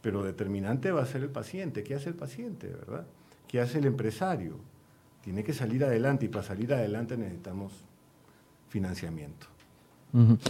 [0.00, 1.84] Pero determinante va a ser el paciente.
[1.84, 3.06] ¿Qué hace el paciente, verdad?
[3.46, 4.56] ¿Qué hace el empresario?
[5.22, 7.72] Tiene que salir adelante y para salir adelante necesitamos
[8.68, 9.46] financiamiento.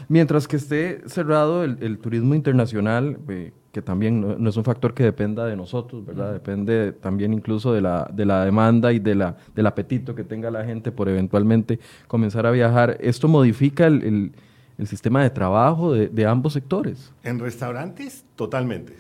[0.09, 5.03] Mientras que esté cerrado el, turismo internacional, eh, que también no, es un factor que
[5.03, 6.35] dependa de nosotros, ¿verdad?
[6.35, 10.51] Depende también incluso de la, de la demanda y de la, del apetito que tenga
[10.51, 12.99] la gente por eventualmente comenzar a viajar.
[13.01, 14.35] ¿Esto modifica el,
[14.77, 17.15] el, sistema de trabajo de, de, ambos sectores?
[17.23, 18.95] En restaurantes, totalmente.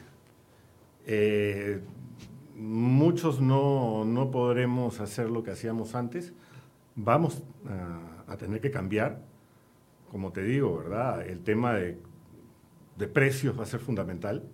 [1.06, 1.82] Eh,
[2.56, 6.32] muchos no, no, podremos hacer lo que hacíamos antes.
[6.96, 9.20] Vamos a, a tener que cambiar,
[10.10, 11.26] como te digo, ¿verdad?
[11.26, 11.98] El tema de,
[12.96, 14.44] de precios va a ser fundamental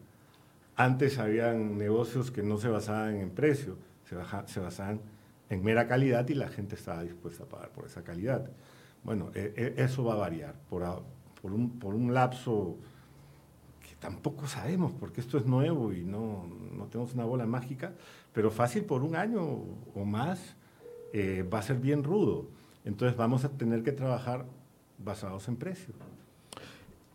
[0.79, 3.77] antes habían negocios que no se basaban en precio,
[4.09, 5.01] se, se basaban
[5.51, 8.49] en mera calidad y la gente estaba dispuesta a pagar por esa calidad.
[9.03, 10.85] Bueno, e, e, eso va a variar por,
[11.43, 12.77] un, lapso
[13.81, 17.93] que tampoco sabemos, porque esto es nuevo y no, no tenemos una bola mágica,
[18.33, 20.55] pero fácil por un año o más
[21.13, 22.47] eh, va a ser bien rudo.
[22.85, 24.47] Entonces vamos a tener que trabajar
[24.99, 25.93] basados en precio.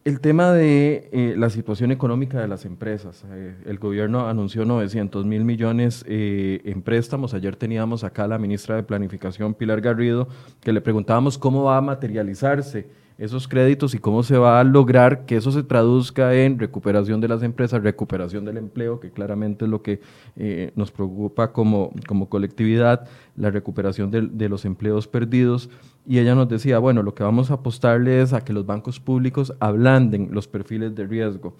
[0.05, 3.23] El tema de eh, la situación económica de las empresas.
[3.31, 7.33] Eh, el gobierno anunció 900 mil millones eh, en préstamos.
[7.33, 10.27] Ayer teníamos acá a la ministra de Planificación, Pilar Garrido,
[10.59, 12.85] que le preguntábamos cómo va a materializarse
[13.17, 17.28] esos créditos y cómo se va a lograr que eso se traduzca en recuperación de
[17.28, 20.02] las empresas, recuperación del empleo, que claramente es lo que
[20.36, 25.69] eh, nos preocupa como, como colectividad, la recuperación de, los empleos perdidos.
[26.08, 28.99] Y ella nos decía, bueno, lo que vamos a apostarle es a que los bancos
[28.99, 31.56] públicos ablanden los perfiles de riesgo.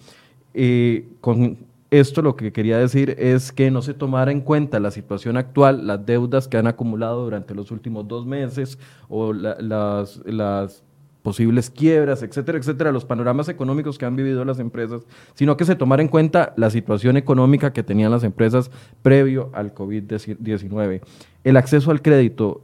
[0.54, 1.58] Eh, con
[1.94, 5.86] esto lo que quería decir es que no se tomara en cuenta la situación actual,
[5.86, 10.84] las deudas que han acumulado durante los últimos dos meses o las, las
[11.24, 15.76] posibles quiebras, etcétera, etcétera, los panoramas económicos que han vivido las empresas, sino que se
[15.76, 18.70] tomara en cuenta la situación económica que tenían las empresas
[19.02, 21.02] previo al COVID-19.
[21.44, 22.62] El acceso al crédito,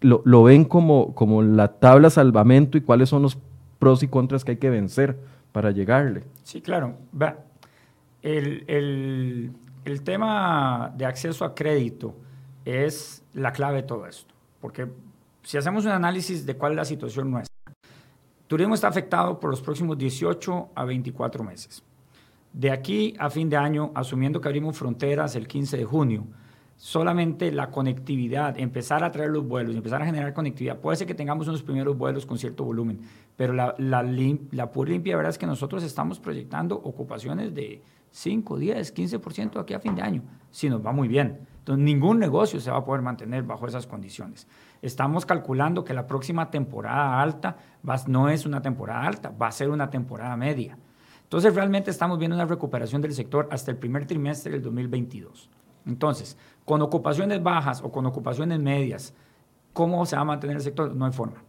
[0.00, 3.36] lo, lo, ven como, como la tabla salvamento y cuáles son los
[3.78, 5.18] pros y contras que hay que vencer
[5.52, 6.22] para llegarle.
[6.44, 6.94] Sí, claro.
[8.22, 9.50] El, el,
[9.84, 12.14] el tema de acceso a crédito
[12.64, 14.86] es la clave de todo esto, porque
[15.42, 17.49] si hacemos un análisis de cuál es la situación nuestra,
[18.50, 21.84] Turismo está afectado por los próximos 18 a 24 meses.
[22.52, 26.26] De aquí a fin de año, asumiendo que abrimos fronteras el 15 de junio,
[26.76, 31.14] solamente la conectividad, empezar a traer los vuelos, empezar a generar conectividad, puede ser que
[31.14, 32.98] tengamos unos primeros vuelos con cierto volumen,
[33.36, 38.58] pero la, la, la pura limpia verdad es que nosotros estamos proyectando ocupaciones de 5,
[38.58, 41.46] 10, 15% aquí a fin de año, si nos va muy bien.
[41.58, 44.48] Entonces, ningún negocio se va a poder mantener bajo esas condiciones.
[44.82, 47.56] Estamos calculando que la próxima temporada alta
[48.06, 50.78] no es una temporada alta, va a ser una temporada media.
[51.22, 55.50] Entonces, realmente estamos viendo una recuperación del sector hasta el primer trimestre del 2022.
[55.86, 59.14] Entonces, con ocupaciones bajas o con ocupaciones medias,
[59.72, 60.94] ¿cómo se va a mantener el sector?
[60.94, 61.42] No hay forma.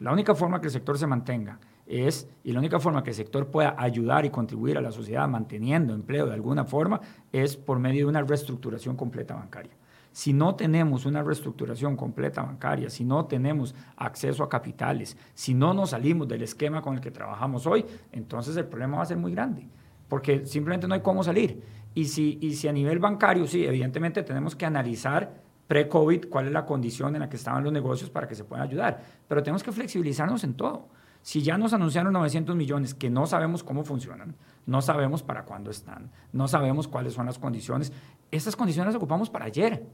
[0.00, 3.16] La única forma que el sector se mantenga es, y la única forma que el
[3.16, 7.78] sector pueda ayudar y contribuir a la sociedad manteniendo empleo de alguna forma, es por
[7.78, 9.72] medio de una reestructuración completa bancaria.
[10.12, 15.72] Si no tenemos una reestructuración completa bancaria, si no tenemos acceso a capitales, si no
[15.72, 19.16] nos salimos del esquema con el que trabajamos hoy, entonces el problema va a ser
[19.16, 19.66] muy grande,
[20.08, 21.62] porque simplemente no hay cómo salir.
[21.94, 26.52] Y si, y si a nivel bancario, sí, evidentemente tenemos que analizar pre-COVID cuál es
[26.52, 29.62] la condición en la que estaban los negocios para que se puedan ayudar, pero tenemos
[29.62, 30.88] que flexibilizarnos en todo.
[31.22, 34.34] Si ya nos anunciaron 900 millones que no sabemos cómo funcionan,
[34.66, 37.92] no sabemos para cuándo están, no sabemos cuáles son las condiciones,
[38.30, 39.86] estas condiciones las ocupamos para ayer.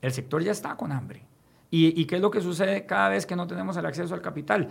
[0.00, 1.26] El sector ya está con hambre.
[1.72, 4.68] ¿Y, qué es lo que sucede cada vez que no tenemos el acceso al capital?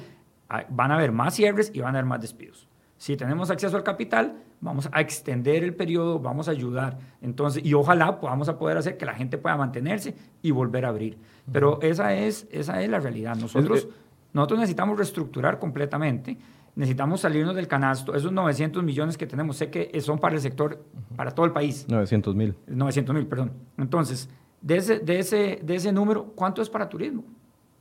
[0.69, 2.67] Van a haber más cierres y van a haber más despidos.
[2.97, 6.97] Si tenemos acceso al capital, vamos a extender el periodo, vamos a ayudar.
[7.21, 10.89] Entonces, y ojalá podamos a poder hacer que la gente pueda mantenerse y volver a
[10.89, 11.17] abrir.
[11.49, 13.37] Pero esa es, esa es la realidad.
[13.37, 13.87] Nosotros,
[14.33, 16.37] nosotros necesitamos reestructurar completamente
[16.79, 18.15] necesitamos salirnos del canasto.
[18.15, 20.81] Esos 900 millones que tenemos, sé que son para el sector,
[21.15, 21.85] para todo el país.
[21.89, 22.55] 900 mil.
[22.67, 23.51] 900 mil, perdón.
[23.77, 24.29] Entonces,
[24.61, 27.25] de ese, de, ese, de ese número, ¿cuánto es para turismo?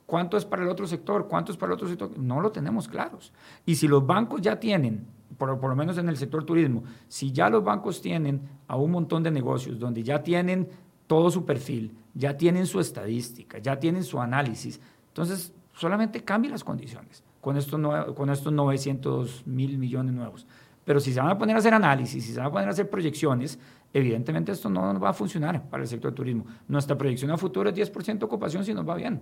[0.04, 1.28] ¿Cuánto es para el otro sector?
[1.28, 2.18] ¿Cuánto es para el otro sector?
[2.18, 3.32] No lo tenemos claros.
[3.64, 5.06] Y si los bancos ya tienen,
[5.36, 8.90] por, por lo menos en el sector turismo, si ya los bancos tienen a un
[8.90, 10.68] montón de negocios donde ya tienen
[11.06, 16.64] todo su perfil, ya tienen su estadística, ya tienen su análisis, entonces solamente cambien las
[16.64, 17.80] condiciones con estos,
[18.14, 20.46] con estos 900 mil millones nuevos.
[20.84, 22.72] Pero si se van a poner a hacer análisis, si se van a poner a
[22.72, 23.58] hacer proyecciones,
[23.92, 26.46] evidentemente esto no va a funcionar para el sector turismo.
[26.66, 29.20] Nuestra proyección a futuro es 10% ocupación si nos va bien.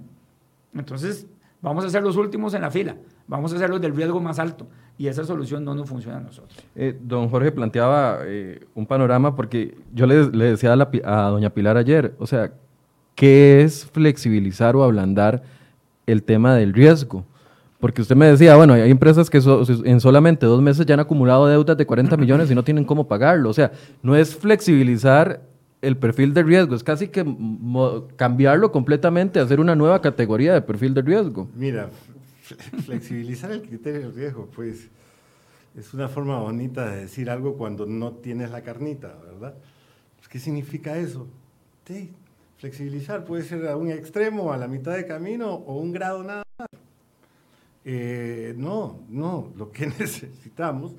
[0.75, 1.27] Entonces,
[1.61, 4.39] vamos a ser los últimos en la fila, vamos a ser los del riesgo más
[4.39, 4.67] alto
[4.97, 6.57] y esa solución no nos funciona a nosotros.
[6.75, 11.51] Eh, don Jorge planteaba eh, un panorama porque yo le, le decía a, a doña
[11.51, 12.53] Pilar ayer, o sea,
[13.15, 15.43] ¿qué es flexibilizar o ablandar
[16.07, 17.25] el tema del riesgo?
[17.79, 19.39] Porque usted me decía, bueno, hay empresas que
[19.85, 23.07] en solamente dos meses ya han acumulado deudas de 40 millones y no tienen cómo
[23.07, 23.51] pagarlo.
[23.51, 25.43] O sea, no es flexibilizar
[25.83, 27.25] el perfil de riesgo, es casi que
[28.17, 31.49] cambiarlo completamente, hacer una nueva categoría de perfil de riesgo.
[31.55, 31.91] Mira,
[32.85, 34.89] flexibilizar el criterio de riesgo, pues
[35.77, 39.55] es una forma bonita de decir algo cuando no tienes la carnita, ¿verdad?
[40.17, 41.29] Pues, ¿Qué significa eso?
[41.87, 42.11] Sí,
[42.59, 46.43] flexibilizar puede ser a un extremo, a la mitad de camino o un grado nada
[46.59, 46.69] más.
[47.85, 50.95] Eh, no, no, lo que necesitamos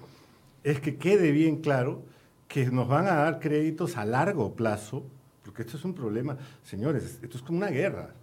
[0.63, 2.03] es que quede bien claro
[2.47, 5.05] que nos van a dar créditos a largo plazo,
[5.43, 6.37] porque esto es un problema.
[6.63, 8.13] Señores, esto es como una guerra.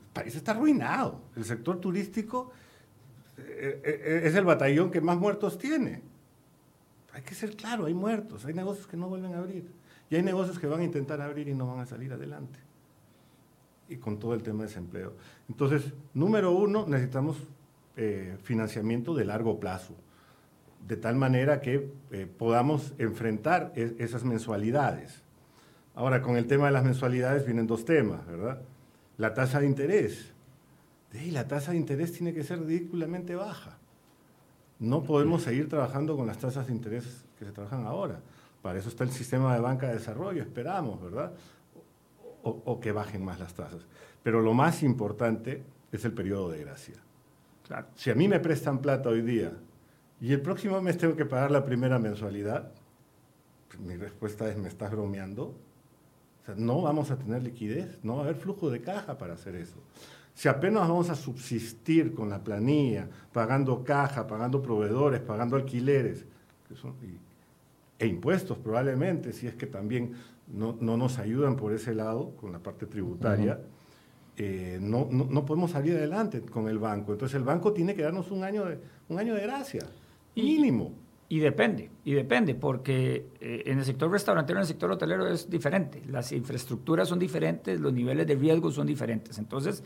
[0.00, 1.20] El país está arruinado.
[1.36, 2.50] El sector turístico
[3.36, 6.02] eh, eh, es el batallón que más muertos tiene.
[7.12, 9.70] Hay que ser claro, hay muertos, hay negocios que no vuelven a abrir.
[10.10, 12.58] Y hay negocios que van a intentar abrir y no van a salir adelante.
[13.88, 15.14] Y con todo el tema de desempleo.
[15.48, 17.38] Entonces, número uno, necesitamos
[17.96, 19.94] eh, financiamiento de largo plazo,
[20.86, 25.22] de tal manera que eh, podamos enfrentar e, esas mensualidades.
[25.94, 28.60] Ahora, con el tema de las mensualidades vienen dos temas, ¿verdad?
[29.16, 30.32] La tasa de interés.
[31.12, 33.78] Y la tasa de interés tiene que ser ridículamente baja.
[34.78, 38.20] No podemos seguir trabajando con las tasas de interés que se trabajan ahora.
[38.62, 41.32] Para eso está el sistema de banca de desarrollo, esperamos, ¿verdad?
[42.48, 43.82] O, o que bajen más las tasas.
[44.22, 46.94] Pero lo más importante es el periodo de gracia.
[47.94, 49.52] Si a mí me prestan plata hoy día
[50.20, 52.72] y el próximo mes tengo que pagar la primera mensualidad,
[53.68, 55.54] pues mi respuesta es, ¿me estás bromeando?
[56.42, 59.34] O sea, no vamos a tener liquidez, no va a haber flujo de caja para
[59.34, 59.76] hacer eso.
[60.34, 66.24] Si apenas vamos a subsistir con la planilla, pagando caja, pagando proveedores, pagando alquileres
[67.98, 70.14] e impuestos probablemente, si es que también
[70.52, 73.60] no, nos ayudan por ese lado con la parte tributaria,
[74.36, 77.12] eh, no, no, podemos salir adelante con el banco.
[77.12, 79.82] Entonces el banco tiene que darnos un año de, un año de gracia,
[80.36, 80.92] mínimo.
[81.30, 85.50] Y, depende, y depende, porque eh, en el sector restaurantero, en el sector hotelero es
[85.50, 86.02] diferente.
[86.06, 89.38] Las infraestructuras son diferentes, los niveles de riesgo son diferentes.
[89.38, 89.82] Entonces,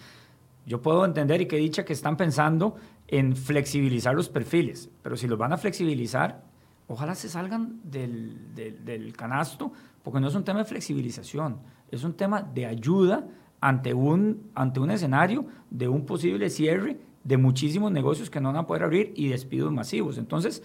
[0.67, 2.77] yo puedo entender y que dicha que están pensando
[3.09, 6.45] en flexibilizar los perfiles, pero si los van a flexibilizar,
[6.87, 11.59] ojalá se salgan del, del, del canasto, porque no es un tema de flexibilización,
[11.91, 13.27] es un tema de ayuda
[13.61, 18.65] ante un, ante un escenario de un posible cierre de muchísimos negocios que no van
[18.65, 20.19] a poder abrir y despidos masivos.
[20.19, 20.63] Entonces,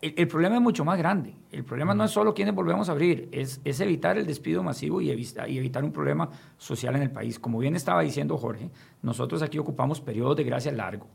[0.00, 1.34] el, problema es mucho más grande.
[1.52, 5.00] El problema no es solo quienes volvemos a abrir, es, es evitar el despido masivo
[5.00, 7.38] y, evitar, y evitar un problema social en el país.
[7.38, 8.70] Como bien estaba diciendo Jorge,
[9.02, 11.06] nosotros aquí ocupamos periodos de gracia largo,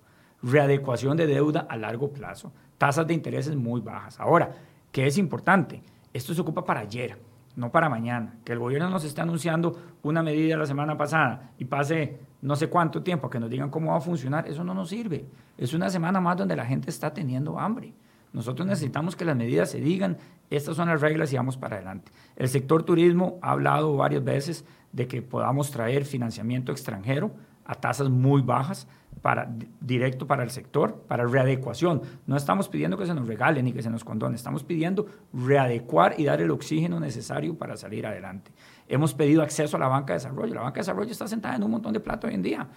[0.41, 4.19] readecuación de deuda a largo plazo, tasas de intereses muy bajas.
[4.19, 4.55] Ahora,
[4.91, 5.81] ¿qué es importante?
[6.13, 7.17] Esto se ocupa para ayer
[7.55, 8.35] no para mañana.
[8.43, 12.69] Que el gobierno nos esté anunciando una medida la semana pasada y pase no sé
[12.69, 15.25] cuánto tiempo que nos digan cómo va a funcionar, eso no nos sirve.
[15.57, 17.93] Es una semana más donde la gente está teniendo hambre.
[18.33, 20.17] Nosotros necesitamos que las medidas se digan,
[20.49, 22.11] estas son las reglas y vamos para adelante.
[22.37, 27.31] El sector turismo ha hablado varias veces de que podamos traer financiamiento extranjero
[27.71, 28.85] a tasas muy bajas
[29.21, 32.01] para, directo para el sector, para readecuación.
[32.27, 36.15] No estamos pidiendo que se nos regalen ni que se nos condone, estamos pidiendo readecuar
[36.17, 38.51] y dar el oxígeno necesario para salir adelante.
[38.89, 40.53] Hemos pedido acceso a la banca de desarrollo.
[40.53, 42.67] La banca de desarrollo está sentada en un montón de plata hoy en día,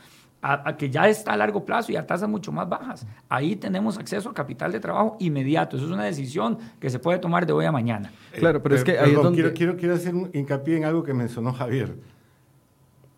[0.43, 3.05] a, que ya está a largo plazo y a tasas mucho más bajas.
[3.29, 5.77] Ahí tenemos acceso a capital de trabajo inmediato.
[5.77, 8.13] Eso es una decisión que se puede tomar de hoy a mañana.
[8.33, 9.43] Claro, pero es que ahí es donde...
[9.43, 11.97] quiero, quiero, quiero hacer un hincapié en algo que mencionó Javier.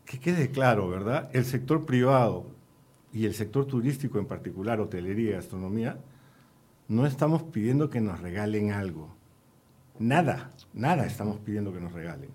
[0.07, 1.29] Que quede claro, ¿verdad?
[1.35, 2.47] El sector privado
[3.13, 5.99] y el sector turístico en particular, hotelería y gastronomía,
[6.89, 9.15] no estamos pidiendo que nos regalen algo.
[9.99, 12.31] Nada, nada estamos pidiendo que nos regalen.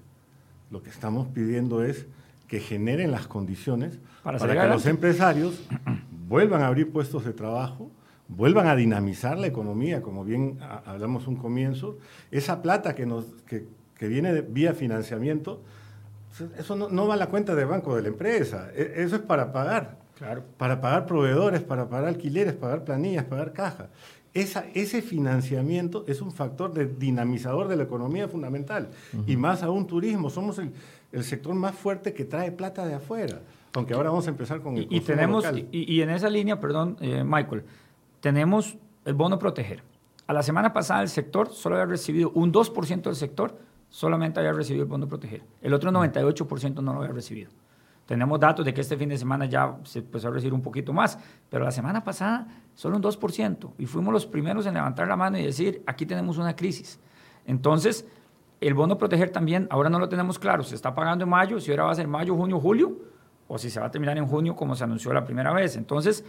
[0.69, 2.05] Lo que estamos pidiendo es
[2.47, 5.63] que generen las condiciones para, que los empresarios
[6.27, 7.89] vuelvan a abrir puestos de trabajo,
[8.27, 11.97] vuelvan a dinamizar la economía, como bien hablamos un comienzo.
[12.31, 13.67] Esa plata que, nos, que,
[14.07, 15.61] viene vía financiamiento,
[16.57, 19.21] eso no, no, va a la cuenta de banco de la empresa, e, eso es
[19.21, 20.01] para pagar
[20.57, 23.89] para pagar proveedores, para pagar alquileres, pagar planillas, pagar cajas.
[24.33, 28.89] Esa, ese financiamiento es un factor de dinamizador de la economía fundamental.
[29.27, 30.29] Y más aún turismo.
[30.29, 30.71] Somos el,
[31.11, 33.41] el, sector más fuerte que trae plata de afuera.
[33.73, 37.23] Aunque ahora vamos a empezar con el y, tenemos Y, en esa línea, perdón, eh,
[37.25, 37.63] Michael,
[38.19, 39.83] tenemos el bono proteger.
[40.27, 43.57] A la semana pasada el sector solo había recibido un 2% del sector
[43.91, 45.43] solamente había recibido el bono proteger.
[45.61, 47.51] El otro 98% no lo había recibido.
[48.07, 50.91] Tenemos datos de que este fin de semana ya se empezó a recibir un poquito
[50.91, 51.19] más,
[51.49, 53.73] pero la semana pasada solo un 2%.
[53.77, 56.99] Y fuimos los primeros en levantar la mano y decir, aquí tenemos una crisis.
[57.45, 58.07] Entonces,
[58.59, 61.71] el bono proteger también, ahora no lo tenemos claro, se está pagando en mayo, si
[61.71, 62.97] ahora va a ser mayo, junio, julio,
[63.47, 65.75] o si se va a terminar en junio como se anunció la primera vez.
[65.75, 66.25] Entonces,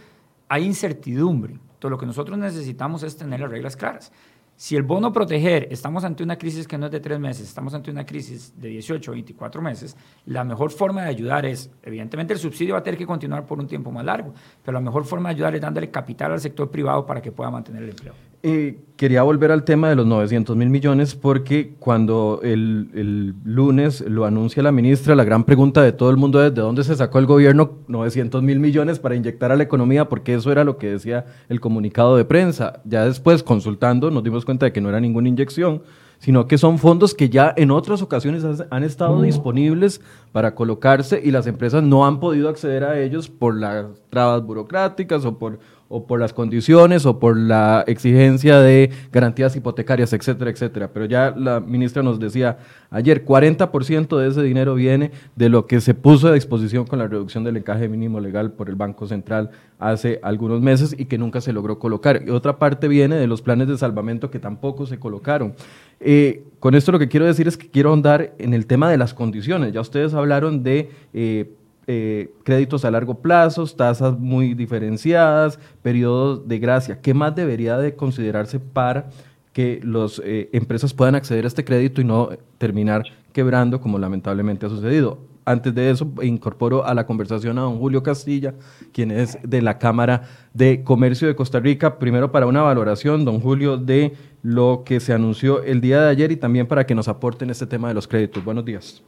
[0.49, 1.53] hay incertidumbre.
[1.53, 4.11] Entonces, lo que nosotros necesitamos es tener las reglas claras.
[4.55, 7.73] Si el bono proteger, estamos ante una crisis que no es de tres meses, estamos
[7.73, 12.33] ante una crisis de 18 o 24 meses, la mejor forma de ayudar es, evidentemente
[12.33, 14.33] el subsidio va a tener que continuar por un tiempo más largo,
[14.63, 17.49] pero la mejor forma de ayudar es dándole capital al sector privado para que pueda
[17.49, 18.32] mantener el empleo.
[18.45, 24.01] Eh, quería volver al tema de los 900 mil millones porque cuando el, el, lunes
[24.01, 26.93] lo anuncia la ministra, la gran pregunta de todo el mundo es de dónde se
[26.97, 30.77] sacó el gobierno 900 mil millones para inyectar a la economía, porque eso era lo
[30.77, 32.81] que decía el comunicado de prensa.
[32.83, 35.81] Ya después, consultando, nos dimos cuenta de que no era ninguna inyección,
[36.19, 40.01] sino que son fondos que ya en otras ocasiones han estado disponibles
[40.33, 45.23] para colocarse y las empresas no han podido acceder a ellos por las trabas burocráticas
[45.25, 45.59] o por
[45.93, 50.89] o por las condiciones o por la exigencia de garantías hipotecarias, etcétera, etcétera.
[50.91, 52.57] Pero ya la ministra nos decía
[52.89, 57.07] ayer, 40% de ese dinero viene de lo que se puso a disposición con la
[57.07, 61.41] reducción del encaje mínimo legal por el Banco Central hace algunos meses y que nunca
[61.41, 62.23] se logró colocar.
[62.25, 65.53] Y otra parte viene de los planes de salvamento que tampoco se colocaron.
[65.99, 68.97] Eh, con esto lo que quiero decir es que quiero ahondar en el tema de
[68.97, 69.73] las condiciones.
[69.73, 70.89] Ya ustedes hablaron de...
[71.13, 71.53] Eh,
[71.85, 77.01] eh, créditos a largo plazo, tasas muy diferenciadas, periodos de gracia.
[77.01, 79.09] ¿Qué más debería de considerarse para
[79.51, 83.03] que las eh, empresas puedan acceder a este crédito y no terminar
[83.33, 85.19] quebrando como lamentablemente ha sucedido?
[85.45, 88.53] Antes de eso, incorporo a la conversación a don Julio Castilla,
[88.93, 90.21] quien es de la Cámara
[90.53, 95.11] de Comercio de Costa Rica, primero para una valoración, don Julio, de lo que se
[95.11, 98.07] anunció el día de ayer y también para que nos aporten este tema de los
[98.07, 98.43] créditos.
[98.45, 99.03] Buenos días.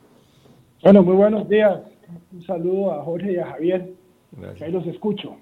[0.84, 1.80] Bueno, muy buenos días.
[2.34, 3.93] Un saludo a Jorge y a Javier,
[4.58, 5.36] que ahí los escucho.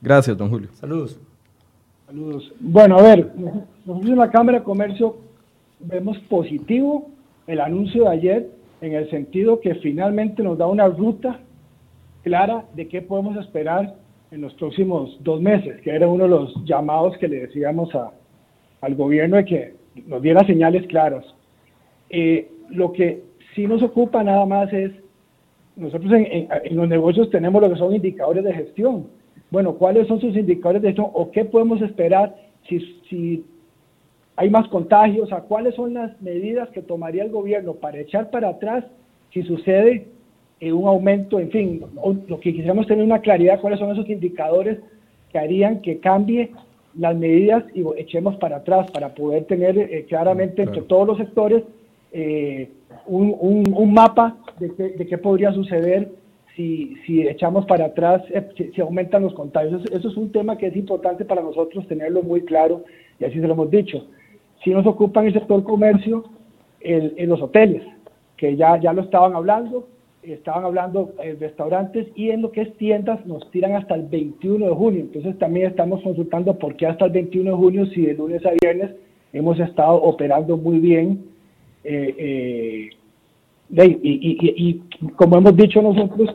[0.00, 0.68] Gracias, don Julio.
[0.72, 1.18] Saludos.
[2.06, 2.52] Saludos.
[2.60, 3.32] Bueno, a ver,
[3.86, 5.16] nosotros en la Cámara de Comercio
[5.80, 7.08] vemos positivo
[7.46, 8.50] el anuncio de ayer
[8.80, 11.40] en el sentido que finalmente nos da una ruta
[12.22, 13.94] clara de qué podemos esperar
[14.30, 18.10] en los próximos dos meses, que era uno de los llamados que le decíamos a,
[18.80, 19.74] al gobierno de que
[20.06, 21.24] nos diera señales claras.
[22.10, 23.22] Eh, lo que
[23.54, 24.92] sí nos ocupa nada más es
[25.76, 29.06] nosotros en, los negocios tenemos lo que son indicadores de gestión.
[29.50, 32.34] Bueno, ¿cuáles son sus indicadores de gestión o qué podemos esperar
[32.68, 33.44] si, si
[34.36, 35.32] hay más contagios?
[35.32, 38.84] O ¿cuáles son las medidas que tomaría el gobierno para echar para atrás
[39.32, 40.08] si sucede
[40.60, 41.40] un aumento?
[41.40, 41.82] En fin,
[42.28, 44.78] lo que quisiéramos tener una claridad, cuáles son esos indicadores
[45.30, 46.50] que harían que cambie
[46.98, 51.62] las medidas y echemos para atrás para poder tener eh, claramente entre todos los sectores
[52.12, 52.68] eh,
[53.06, 56.10] un, un, mapa de, qué podría suceder
[56.56, 59.84] si, si echamos para atrás, eh, si, aumentan los contagios.
[59.90, 62.84] Eso, es un tema que es importante para nosotros tenerlo muy claro
[63.18, 64.06] y así se lo hemos dicho.
[64.62, 66.24] Si nos ocupan el sector comercio,
[66.84, 67.84] en los hoteles,
[68.36, 69.86] que ya, ya lo estaban hablando,
[70.22, 74.66] estaban hablando en restaurantes y en lo que es tiendas nos tiran hasta el 21
[74.66, 75.00] de junio.
[75.00, 78.52] Entonces también estamos consultando por qué hasta el 21 de junio si de lunes a
[78.60, 78.92] viernes
[79.32, 81.24] hemos estado operando muy bien
[81.84, 82.90] eh, eh,
[83.70, 84.80] y,
[85.16, 86.34] como hemos dicho nosotros,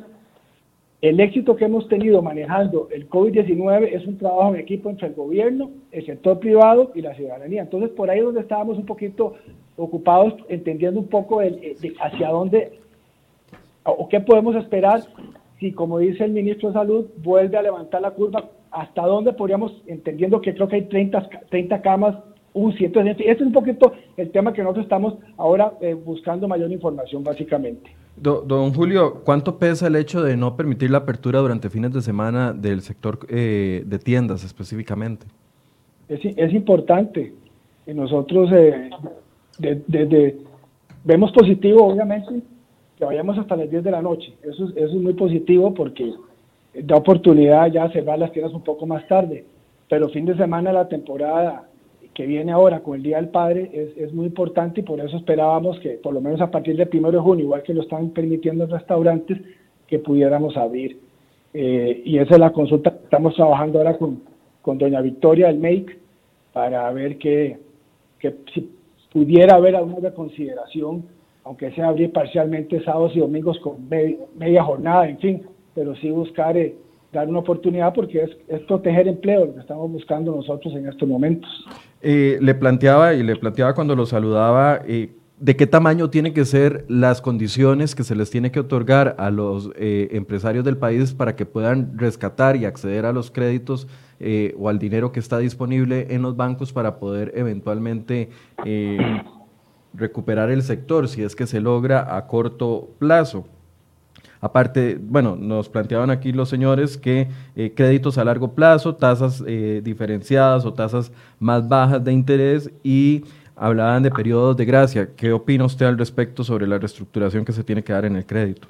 [1.01, 5.13] el éxito que hemos tenido manejando el COVID-19 es un trabajo en equipo entre el
[5.13, 7.61] gobierno, el sector privado y la ciudadanía.
[7.61, 9.35] Entonces, por ahí es donde estábamos un poquito
[9.75, 12.79] ocupados, entendiendo un poco hacia dónde
[13.83, 15.01] o qué podemos esperar
[15.59, 19.81] si, como dice el ministro de Salud, vuelve a levantar la curva, hasta dónde podríamos,
[19.87, 22.15] entendiendo que creo que hay 30, 30 camas
[22.57, 27.23] un Ese es un poquito el tema que nosotros estamos ahora eh, buscando mayor información,
[27.23, 27.91] básicamente.
[28.15, 32.53] don Julio, ¿cuánto pesa el hecho de no permitir la apertura durante fines de semana
[32.53, 35.27] del sector eh, de tiendas específicamente?
[36.09, 37.33] Es, es importante.
[37.85, 38.89] Y nosotros eh,
[39.59, 40.37] desde
[41.03, 42.41] vemos positivo, obviamente,
[42.97, 44.33] que vayamos hasta las 10 de la noche.
[44.41, 46.13] Eso, eso es muy positivo porque
[46.83, 49.45] da oportunidad ya cerrar las tiendas un poco más tarde.
[49.89, 51.67] Pero fin de semana la temporada
[52.17, 55.17] que viene ahora con el Día del Padre es, es, muy importante y por eso
[55.17, 58.09] esperábamos que por lo menos a partir del primero de junio, igual que lo están
[58.09, 59.37] permitiendo los restaurantes,
[59.85, 60.97] que pudiéramos abrir.
[61.53, 64.23] Eh, y esa es la consulta que estamos trabajando ahora con,
[64.63, 65.99] con doña Victoria del MAKE
[66.53, 67.59] para ver que,
[68.17, 68.67] que si
[69.13, 71.03] pudiera haber alguna consideración,
[71.43, 75.43] aunque sea abrir parcialmente sábados y domingos con media, jornada, en fin,
[75.75, 76.73] pero sí buscar eh,
[77.13, 81.07] dar una oportunidad porque es, es proteger empleo, lo que estamos buscando nosotros en estos
[81.07, 81.47] momentos.
[82.01, 86.45] Eh, le planteaba y le planteaba cuando lo saludaba eh, de qué tamaño tienen que
[86.45, 91.13] ser las condiciones que se les tiene que otorgar a los eh, empresarios del país
[91.13, 93.87] para que puedan rescatar y acceder a los créditos
[94.57, 98.29] o al dinero que está disponible en los bancos para poder eventualmente
[99.93, 103.45] recuperar el sector si es que se logra a corto plazo.
[104.41, 109.81] Aparte, bueno, nos planteaban aquí los señores que eh, créditos a largo plazo, tasas eh,
[109.83, 113.23] diferenciadas o tasas más bajas de interés y
[113.55, 115.09] hablaban de periodos de gracia.
[115.15, 118.25] ¿Qué opina usted al respecto sobre la reestructuración que se tiene que dar en el
[118.25, 118.67] crédito?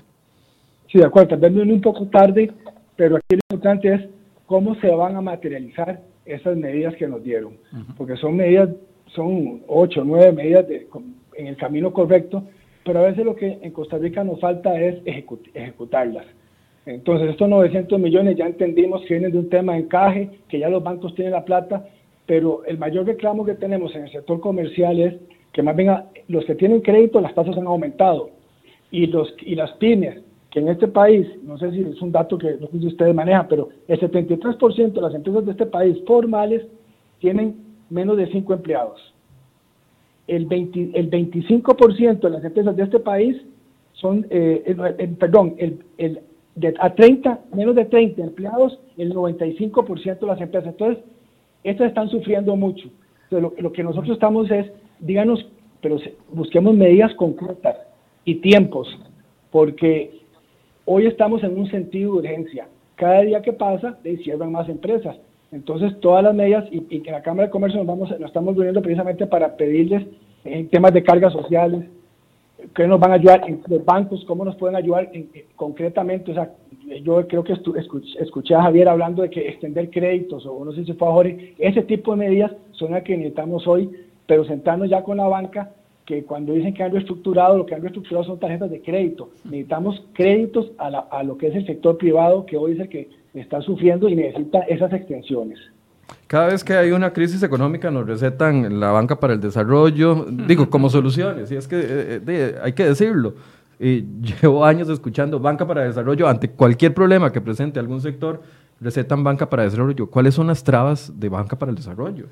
[0.91, 2.51] Sí, de acuerdo, tal vez un poco tarde,
[2.95, 4.01] pero aquí lo importante es
[4.45, 7.53] cómo se van a materializar esas medidas que nos dieron,
[7.97, 8.69] porque son medidas,
[9.07, 10.65] son ocho, nueve medidas
[11.35, 12.43] en el camino correcto,
[12.87, 14.95] pero a veces lo que en Costa Rica nos falta es
[15.53, 16.25] ejecutarlas.
[16.85, 20.69] Entonces, estos 900 millones ya entendimos que vienen de un tema de encaje, que ya
[20.69, 21.85] los bancos tienen la plata,
[22.25, 25.15] pero el mayor reclamo que tenemos en el sector comercial es
[25.51, 25.91] que más bien
[26.29, 28.29] los que tienen crédito, las tasas han aumentado,
[28.89, 32.37] y, los, y las pymes, que en este país, no sé si es un dato
[32.37, 35.97] que no sé si ustedes manejan, pero el 73% de las empresas de este país
[36.07, 36.65] formales
[37.19, 37.57] tienen
[37.89, 39.13] menos de 5 empleados
[40.27, 43.37] el, 20, el 25% de las empresas de este país
[43.93, 46.19] son, eh, perdón, el, el,
[46.55, 50.69] de, a 30, menos de 30 empleados, el 95% de las empresas.
[50.69, 51.03] Entonces,
[51.63, 52.89] estas están sufriendo mucho.
[53.29, 54.67] Entonces, lo, que nosotros estamos es,
[54.99, 55.47] díganos,
[55.81, 55.97] pero
[56.31, 57.75] busquemos medidas concretas
[58.25, 58.87] y tiempos,
[59.51, 60.21] porque
[60.85, 62.67] hoy estamos en un sentido de urgencia.
[62.95, 65.15] Cada día que pasa, se cierran más empresas.
[65.51, 68.55] Entonces, todas las medidas, y, y que la Cámara de Comercio nos, vamos, nos estamos
[68.55, 70.05] reuniendo precisamente para pedirles
[70.43, 71.85] en temas de cargas sociales,
[72.75, 75.09] qué nos van a ayudar en los bancos, cómo nos pueden ayudar
[75.55, 76.31] concretamente.
[76.31, 76.51] O sea,
[77.03, 77.53] yo creo que
[78.19, 81.55] escuché a Javier hablando de que extender créditos, o no sé si fue a Jorge,
[81.59, 83.89] ese tipo de medidas son las que necesitamos hoy,
[84.25, 85.71] pero sentarnos ya con la banca,
[86.05, 89.29] que cuando dicen que han reestructurado, lo que han reestructurado son tarjetas de crédito.
[89.43, 93.09] Necesitamos créditos a, a lo que es el sector privado, que hoy es el que
[93.41, 95.59] está sufriendo y necesita esas extensiones.
[96.27, 100.69] Cada vez que hay una crisis económica nos recetan la banca para el desarrollo, digo,
[100.69, 103.35] como soluciones, y es que eh, eh, hay que decirlo.
[103.79, 104.01] Y
[104.41, 108.41] llevo años escuchando banca para desarrollo ante cualquier problema que presente algún sector,
[108.79, 110.07] recetan banca para desarrollo.
[110.07, 112.27] ¿Cuáles son las trabas de banca para el desarrollo?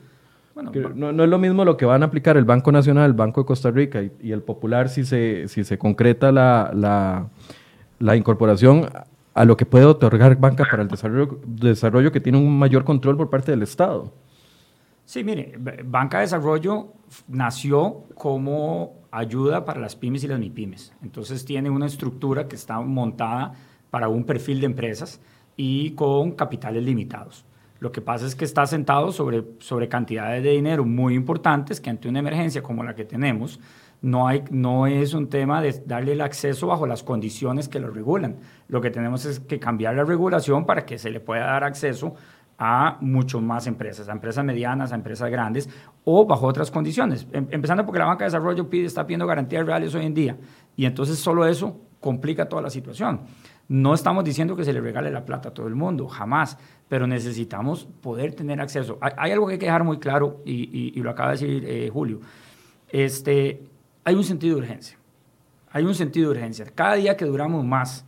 [0.54, 3.42] Bueno, no, es lo mismo lo que van a aplicar el Banco Nacional, el Banco
[3.42, 7.28] de Costa Rica y, el Popular si se, si se concreta la, la,
[8.00, 8.88] la incorporación
[9.36, 13.18] a lo que puede otorgar banca para el desarrollo, desarrollo que tiene un mayor control
[13.18, 14.14] por parte del Estado.
[15.04, 15.54] Sí, mire,
[15.86, 16.94] Banca de Desarrollo
[17.28, 20.94] nació como ayuda para las pymes y las MIPYMES.
[21.04, 23.54] Entonces tiene una estructura que está montada
[23.92, 25.22] para un perfil de empresas
[25.56, 27.46] y con capitales limitados.
[27.80, 31.90] Lo que pasa es que está sentado sobre, sobre cantidades de dinero muy importantes que
[31.90, 33.60] ante una emergencia como la que tenemos,
[34.06, 37.90] no, hay, no es un tema de darle el acceso bajo las condiciones que lo
[37.90, 38.36] regulan.
[38.68, 42.14] Lo que tenemos es que cambiar la regulación para que se le pueda dar acceso
[42.60, 45.68] a mucho más empresas, a empresas medianas, a empresas grandes
[46.04, 47.26] o bajo otras condiciones.
[47.32, 50.38] Em, empezando porque la banca de desarrollo pide, está pidiendo garantías reales hoy en día
[50.76, 53.22] y entonces solo eso complica toda la situación.
[53.68, 57.08] No estamos diciendo que se le regale la plata a todo el mundo, jamás, pero
[57.08, 59.00] necesitamos poder tener acceso.
[59.02, 62.20] Hay, algo que hay que dejar muy claro y, lo acaba de decir eh, Julio.
[62.90, 63.64] Este,
[64.06, 64.98] hay un sentido de urgencia.
[65.72, 66.66] Hay un sentido de urgencia.
[66.74, 68.06] Cada día que duramos más,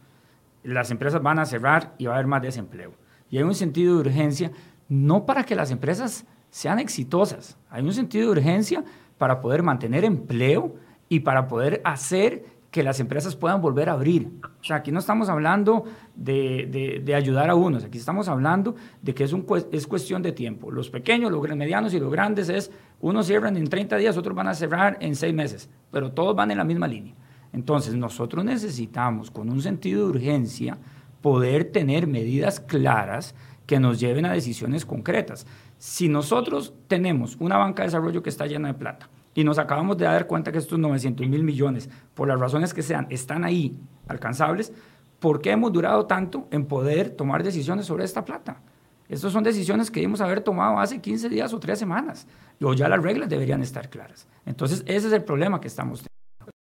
[0.64, 2.94] las empresas van a cerrar y va a haber más desempleo.
[3.30, 4.52] Y hay un sentido de urgencia
[4.88, 8.86] no para que las empresas sean exitosas, hay un sentido de urgencia
[9.18, 10.76] para poder mantener empleo
[11.10, 14.30] y para poder hacer que las empresas puedan volver a abrir.
[14.62, 15.84] O sea, aquí no estamos hablando
[16.16, 19.36] de, ayudar a unos, aquí estamos hablando de que es,
[19.72, 20.72] es cuestión de tiempo.
[20.72, 24.48] Los pequeños, los medianos y los grandes es, unos cierran en 30 días, otros van
[24.48, 27.14] a cerrar en 6 meses, pero todos van en la misma línea.
[27.54, 30.78] Entonces, nosotros necesitamos, con un sentido de urgencia,
[31.22, 33.36] poder tener medidas claras
[33.66, 35.46] que nos lleven a decisiones concretas.
[35.78, 39.98] Si nosotros tenemos una banca de desarrollo que está llena de plata, y nos acabamos
[39.98, 43.80] de dar cuenta que estos 900 mil millones, por las razones que sean, están ahí
[44.08, 44.74] alcanzables,
[45.20, 48.62] ¿por qué hemos durado tanto en poder tomar decisiones sobre esta plata?
[49.10, 52.28] Estas son decisiones que debimos haber tomado hace 15 días o 3 semanas,
[52.62, 54.28] o ya las reglas deberían estar claras.
[54.46, 56.08] Entonces, ese es el problema que estamos teniendo.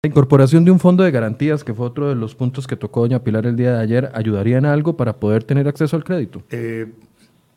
[0.03, 3.01] La incorporación de un fondo de garantías, que fue otro de los puntos que tocó
[3.01, 6.43] doña Pilar el día de ayer, ¿ayudaría en algo para poder tener acceso al crédito?
[6.49, 6.91] Eh,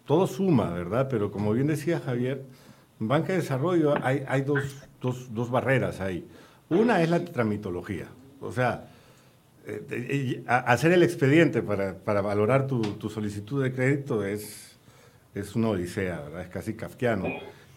[0.06, 1.08] todo suma, ¿verdad?
[1.10, 2.44] Pero como bien decía Javier,
[3.00, 6.26] en Banca de Desarrollo hay, hay dos dos, dos barreras ahí.
[6.68, 8.08] Una es la tramitología,
[8.40, 8.88] o sea,
[9.66, 14.69] eh, hacer el expediente para, para valorar tu, tu, solicitud de crédito es,
[15.34, 17.26] es una odisea, es casi kafkiano.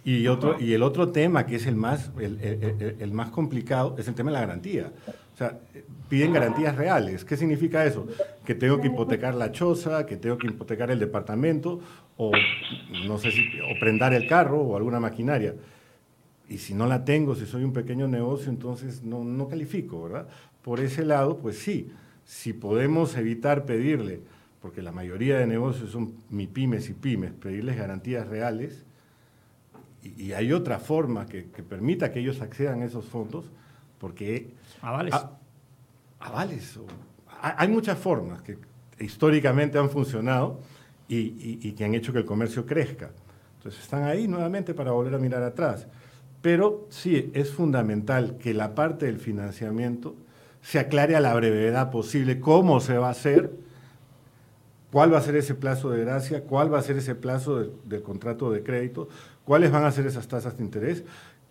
[0.06, 4.16] Y, otro, y el otro tema, que es el más, el, más complicado, es el
[4.16, 4.92] tema de la garantía.
[5.34, 5.60] O sea,
[6.10, 7.24] piden garantías reales.
[7.24, 8.06] ¿Qué significa eso?
[8.46, 11.80] Que tengo que hipotecar la choza, que tengo que hipotecar el departamento,
[12.18, 12.32] o
[13.08, 15.56] no sé si, o prendar el carro o alguna maquinaria
[16.50, 20.28] y si no la tengo, si soy un pequeño negocio, entonces no, no califico, ¿verdad?
[20.62, 21.90] Por ese lado, pues sí,
[22.26, 24.22] si podemos evitar pedirle,
[24.64, 28.86] porque la mayoría de negocios son MIPIMES y pymes, pedirles garantías reales,
[30.02, 33.44] y, hay otra forma que, permita que ellos accedan a esos fondos,
[34.00, 34.52] porque...
[34.82, 35.14] Avales.
[36.18, 36.80] avales.
[37.42, 38.58] hay muchas formas que
[39.00, 40.62] históricamente han funcionado
[41.10, 43.12] y, que han hecho que el comercio crezca.
[43.58, 45.88] Entonces están ahí nuevamente para volver a mirar atrás.
[46.42, 50.16] Pero sí, es fundamental que la parte del financiamiento
[50.62, 53.52] se aclare a la brevedad posible cómo se va a hacer,
[54.94, 58.04] cuál va a ser ese plazo de gracia, cuál va a ser ese plazo del
[58.04, 59.10] contrato de crédito,
[59.44, 61.04] cuáles van a ser esas tasas de interés,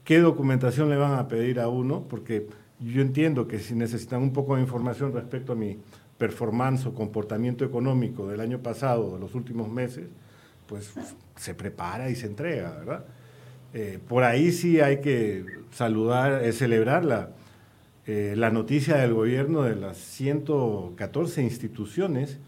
[0.04, 2.46] qué documentación le van a pedir a uno, porque
[2.78, 5.76] yo entiendo que si necesitan un poco de información respecto a mi
[6.18, 10.06] performance o comportamiento económico del año pasado, de los últimos meses,
[10.68, 10.94] pues
[11.34, 13.04] se prepara y se entrega, ¿verdad?
[13.74, 17.30] Eh, por ahí sí hay que saludar, eh, celebrar la,
[18.06, 22.38] eh, la noticia del gobierno de las 114 instituciones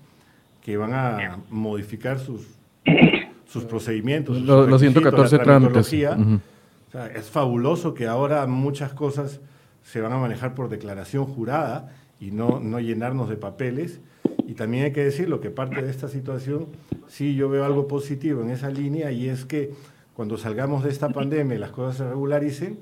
[0.64, 2.46] que van a modificar sus,
[3.46, 4.40] sus procedimientos.
[4.40, 5.92] los 114 trámites.
[5.92, 9.40] es fabuloso que ahora muchas cosas
[9.82, 14.00] se van a manejar por declaración jurada y no, no llenarnos de papeles.
[14.46, 16.68] Y también hay que decirlo que parte de esta situación,
[17.08, 19.72] sí yo veo algo positivo en esa línea y es que
[20.14, 22.78] cuando salgamos de esta pandemia y las cosas se regularicen,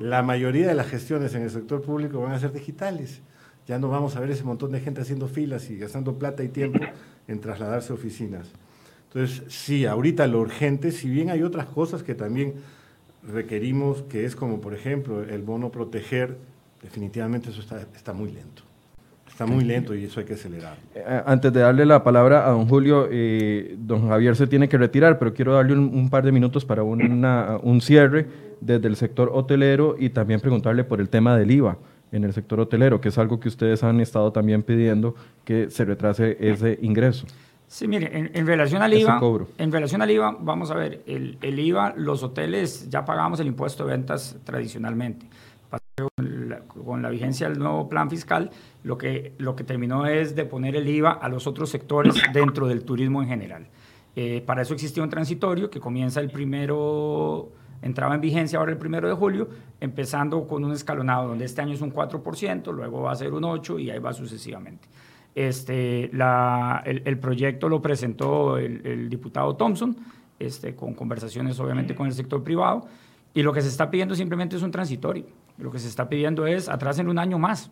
[0.00, 3.20] la mayoría de las gestiones en el sector público van a ser digitales.
[3.68, 6.48] Ya no vamos a ver ese montón de gente haciendo filas y gastando plata y
[6.48, 6.80] tiempo
[7.28, 8.48] en trasladarse a oficinas.
[9.08, 12.54] Entonces, sí, ahorita lo urgente, si bien hay otras cosas que también
[13.22, 16.38] requerimos, que es como, por ejemplo, el bono proteger,
[16.82, 18.62] definitivamente eso está, está muy lento.
[19.28, 20.78] Está muy lento y eso hay que acelerar.
[20.94, 24.78] Eh, antes de darle la palabra a don Julio, eh, don Javier se tiene que
[24.78, 28.26] retirar, pero quiero darle un, par de minutos para un cierre
[28.62, 31.76] desde el sector hotelero y también preguntarle por el tema del IVA
[32.12, 35.84] en el sector hotelero, que es algo que ustedes han estado también pidiendo que se
[35.84, 37.26] retrase ese ingreso.
[37.66, 39.20] Sí, mire, en, relación al IVA,
[39.58, 43.46] en relación al IVA, vamos a ver, el, el, IVA, los hoteles ya pagamos el
[43.46, 45.26] impuesto de ventas tradicionalmente.
[45.98, 48.50] Con la, con la, vigencia del nuevo plan fiscal,
[48.84, 52.68] lo que, lo que terminó es de poner el IVA a los otros sectores dentro
[52.68, 53.66] del turismo en general.
[54.16, 57.52] Eh, para eso existía un transitorio que comienza el primero
[57.82, 59.48] entraba en vigencia ahora el primero de julio,
[59.80, 63.42] empezando con un escalonado donde este año es un 4%, luego va a ser un
[63.42, 64.88] 8% y ahí va sucesivamente.
[65.34, 69.96] Este, la, el, proyecto lo presentó el, diputado Thompson,
[70.38, 72.86] este, con conversaciones obviamente con el sector privado,
[73.34, 75.26] y lo que se está pidiendo simplemente es un transitorio.
[75.58, 77.70] Lo que se está pidiendo es atrasen un año más.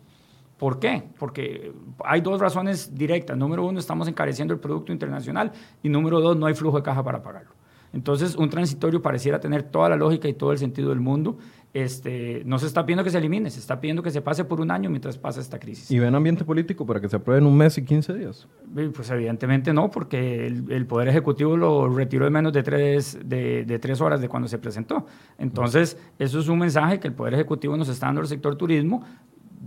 [0.59, 1.03] ¿Por qué?
[1.19, 1.73] Porque
[2.05, 3.37] hay dos razones directas.
[3.37, 5.53] Número uno, estamos encareciendo el producto internacional
[5.83, 7.51] y número dos, no hay flujo de caja para pagarlo.
[7.97, 11.39] Entonces, un transitorio pareciera tener toda la lógica y todo el sentido del mundo.
[11.73, 14.61] Este, no se está pidiendo que se elimine, se está pidiendo que se pase por
[14.61, 15.91] un año mientras pasa esta crisis.
[15.91, 18.47] ¿Y ven ambiente político para que se apruebe en un mes y 15 días?
[18.95, 23.79] Pues evidentemente no, porque el, Poder Ejecutivo lo retiró en menos de tres, de, de
[23.79, 25.07] tres horas de cuando se presentó.
[25.39, 29.03] Entonces, eso es un mensaje que el Poder Ejecutivo nos está dando al sector turismo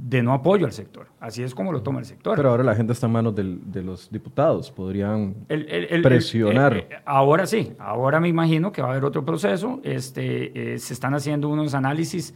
[0.02, 1.08] de no apoyo al sector.
[1.20, 2.36] Así es como lo toma el sector.
[2.36, 5.36] Pero ahora la gente está en manos de los diputados, podrían
[6.04, 6.78] presionar.
[6.78, 9.82] Eh, eh, ahora sí, ahora me imagino que va a haber otro proceso.
[9.84, 12.34] Este, eh, se están haciendo unos análisis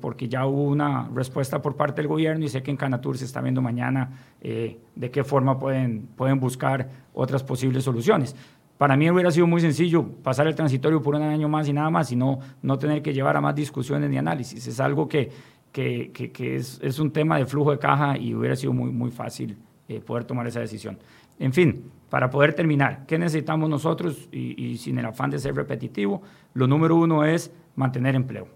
[0.00, 3.24] porque ya hubo una respuesta por parte del gobierno y sé que en Canatur se
[3.24, 8.36] está viendo mañana de qué forma pueden, pueden buscar otras posibles soluciones.
[8.78, 11.90] Para mí hubiera sido muy sencillo pasar el transitorio por un año más y nada
[11.90, 14.66] más, y no, no tener que llevar a más discusiones ni análisis.
[14.68, 15.32] Es algo que
[15.76, 19.58] que, es, un tema de flujo de caja y hubiera sido muy, muy fácil
[19.88, 20.98] eh, poder tomar esa decisión.
[21.38, 24.28] En fin, para poder terminar, ¿qué necesitamos nosotros?
[24.32, 26.22] Y, sin el afán de ser repetitivo,
[26.54, 28.48] lo número uno es mantener empleo.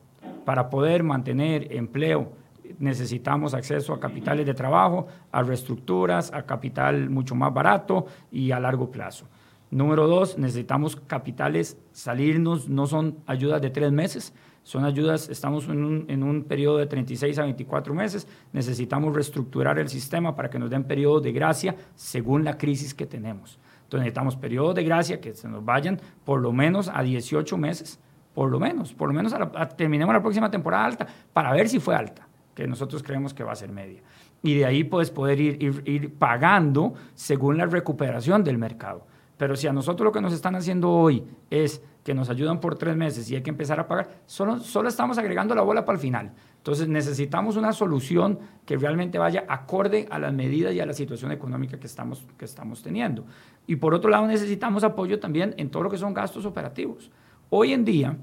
[0.47, 2.33] Para poder mantener empleo,
[2.79, 8.61] necesitamos acceso a capitales de trabajo, a reestructuras, a capital mucho más barato y a
[8.61, 9.27] largo plazo.
[9.71, 14.33] Número dos, necesitamos capitales salirnos, no son ayudas de tres meses,
[14.63, 19.79] son ayudas, estamos en un, en un, periodo de 36 a 24 meses, necesitamos reestructurar
[19.79, 23.59] el sistema para que nos den periodos de gracia según la crisis que tenemos.
[23.85, 27.99] Entonces necesitamos periodos de gracia que se nos vayan por lo menos a 18 meses,
[28.35, 29.35] por lo menos, por lo menos
[29.77, 33.53] terminemos la próxima temporada alta para ver si fue alta, que nosotros creemos que va
[33.53, 34.01] a ser media.
[34.43, 39.07] Y de ahí puedes poder ir, ir pagando según la recuperación del mercado.
[39.37, 42.77] Pero si a nosotros lo que nos están haciendo hoy es que nos ayudan por
[42.77, 45.97] tres meses y hay que empezar a pagar, solo, solo estamos agregando la bola para
[45.97, 46.33] el final.
[46.57, 51.33] Entonces necesitamos una solución que realmente vaya acorde a las medidas y a la situación
[51.33, 53.25] económica que estamos, que estamos teniendo.
[53.67, 57.11] Y por otro lado necesitamos apoyo también en todo lo que son gastos operativos.
[57.51, 58.17] Hoy en día,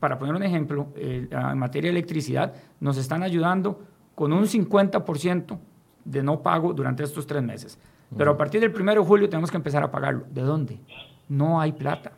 [0.00, 3.80] para poner un ejemplo, eh, en materia de electricidad, nos están ayudando
[4.14, 5.58] con un 50%
[6.04, 7.78] de no pago durante estos tres meses.
[8.16, 10.24] Pero a partir del 1 de julio tenemos que empezar a pagarlo.
[10.30, 10.78] ¿De dónde?
[11.28, 12.12] No hay plata.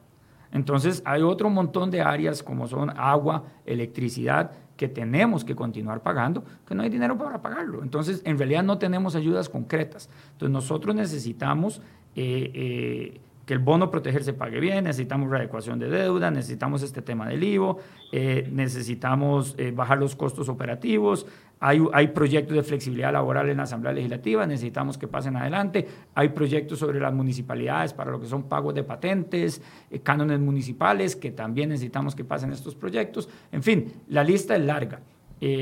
[0.53, 6.45] Entonces hay otro montón de áreas como son agua, electricidad, que tenemos que continuar pagando,
[6.67, 7.83] que no hay dinero para pagarlo.
[7.83, 10.11] Entonces, en realidad no tenemos ayudas concretas.
[10.33, 11.81] Entonces, nosotros necesitamos
[12.15, 17.01] eh, eh, que el bono proteger se pague bien, necesitamos readecuación de deuda, necesitamos este
[17.01, 17.79] tema del IVO,
[18.11, 21.27] eh, necesitamos eh, bajar los costos operativos,
[21.61, 26.31] hay, hay, proyectos de flexibilidad laboral en la Asamblea Legislativa, necesitamos que pasen adelante, hay
[26.31, 31.31] proyectos sobre las municipalidades para lo que son pagos de patentes, eh, cánones municipales, que
[31.31, 33.29] también necesitamos que pasen estos proyectos.
[33.53, 35.01] En fin, la lista es larga.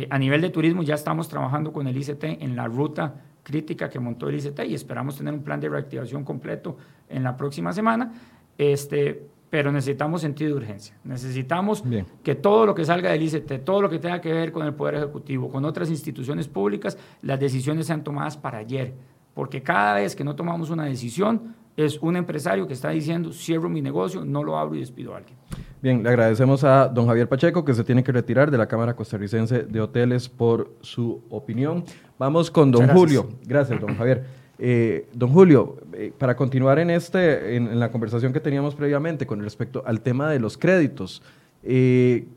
[0.08, 3.14] a nivel de turismo ya estamos trabajando con el ICT en la ruta
[3.44, 6.76] crítica que montó el ICT y esperamos tener un plan de reactivación completo
[7.08, 8.12] en la próxima semana.
[8.58, 10.96] Este, pero necesitamos sentido de urgencia.
[11.04, 11.84] Necesitamos
[12.24, 14.74] que todo lo que salga del ICT, todo lo que tenga que ver con el
[14.74, 18.94] Poder Ejecutivo, con otras instituciones públicas, las decisiones sean tomadas para ayer.
[19.32, 23.68] Porque cada vez que no tomamos una decisión, es un empresario que está diciendo, cierro
[23.68, 25.36] mi negocio, no lo abro y despido a alguien.
[25.82, 28.94] Bien, le agradecemos a don Javier Pacheco, que se tiene que retirar de la Cámara
[28.94, 31.84] Costarricense de Hoteles por su opinión.
[32.18, 33.28] Vamos con don Julio.
[33.44, 34.24] Gracias, don Javier.
[34.58, 39.42] Eh, don Julio, eh, para continuar en, este, en, la conversación que teníamos previamente con
[39.42, 41.22] respecto al tema de los créditos,
[41.64, 42.28] eh,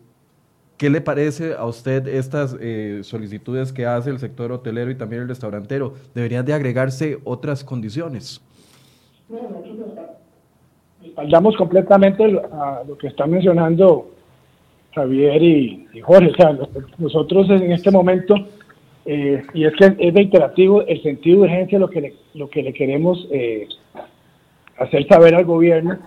[0.78, 2.56] ¿qué le parece a usted estas
[3.06, 5.94] solicitudes que hace el sector hotelero y también el restaurantero?
[6.16, 8.42] ¿Deberían de agregarse otras condiciones?
[11.02, 14.12] Respaldamos completamente a lo que están mencionando
[14.94, 16.32] Javier y, Jorge.
[16.32, 16.58] O sea,
[16.98, 18.36] nosotros en este momento,
[19.06, 22.64] eh, y es que es reiterativo, el sentido de urgencia lo que le, lo que
[22.64, 23.68] le queremos eh,
[24.78, 25.98] hacer saber al gobierno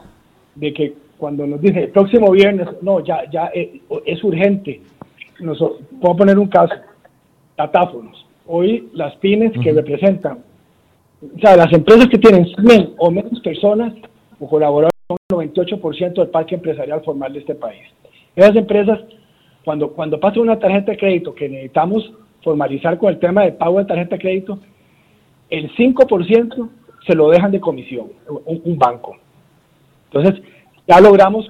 [0.55, 4.81] de que cuando nos dice el próximo viernes, no, ya, ya eh, es urgente.
[5.41, 5.59] Nos,
[6.01, 6.75] puedo poner un caso,
[7.57, 8.27] datáfonos.
[8.47, 10.39] Hoy las pymes que representan,
[11.23, 13.93] o sea, las empresas que tienen 100 o menos personas
[14.39, 14.91] o colaboradores
[15.31, 17.83] son el 98% del parque empresarial formal de este país.
[18.35, 19.01] Esas empresas,
[19.65, 22.11] cuando, cuando pasa una tarjeta de crédito que necesitamos
[22.43, 24.59] formalizar con el tema de pago de tarjeta de crédito,
[25.51, 26.69] el 5%
[27.07, 28.09] se lo dejan de comisión,
[28.47, 29.17] un, banco.
[30.11, 30.43] Entonces,
[30.87, 31.47] ya logramos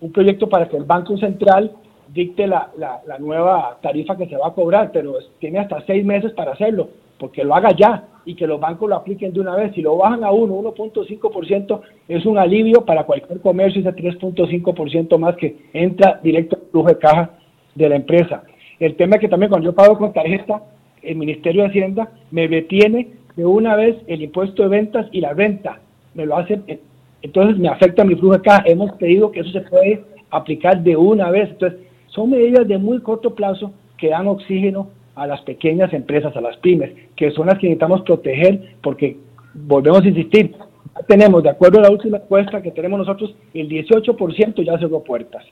[0.00, 1.72] un proyecto para que el Banco Central
[2.08, 6.32] dicte la, la, nueva tarifa que se va a cobrar, pero tiene hasta seis meses
[6.32, 6.88] para hacerlo,
[7.20, 9.72] porque lo haga ya y que los bancos lo apliquen de una vez.
[9.74, 15.36] Si lo bajan a 1, 1.5%, es un alivio para cualquier comercio, ese 3.5% más
[15.36, 17.30] que entra directo al flujo de caja
[17.74, 18.42] de la empresa.
[18.80, 20.62] El tema es que también cuando yo pago con tarjeta,
[21.02, 25.34] el Ministerio de Hacienda me detiene de una vez el impuesto de ventas y la
[25.34, 25.80] renta.
[26.14, 26.60] Me lo hace,
[27.22, 28.62] entonces me afecta mi flujo de caja.
[28.66, 31.50] Hemos pedido que eso se puede aplicar de una vez.
[31.50, 34.88] Entonces, son medidas de muy corto plazo que dan oxígeno
[35.20, 39.18] a las pequeñas empresas, a las pymes, que son las que necesitamos proteger porque,
[39.52, 40.54] volvemos a insistir,
[41.06, 45.44] tenemos, de acuerdo a la última encuesta que tenemos nosotros, el 18% ya cerró puertas.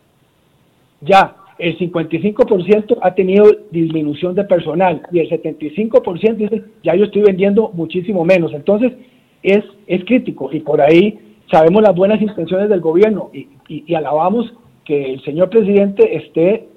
[1.03, 7.21] Ya, el 55% ha tenido disminución de personal y el 75% dice, ya yo estoy
[7.21, 8.55] vendiendo muchísimo menos.
[8.55, 8.95] Entonces,
[9.43, 11.19] es, es crítico y por ahí
[11.51, 14.51] sabemos las buenas intenciones del gobierno y, y alabamos
[14.87, 16.69] que el señor presidente esté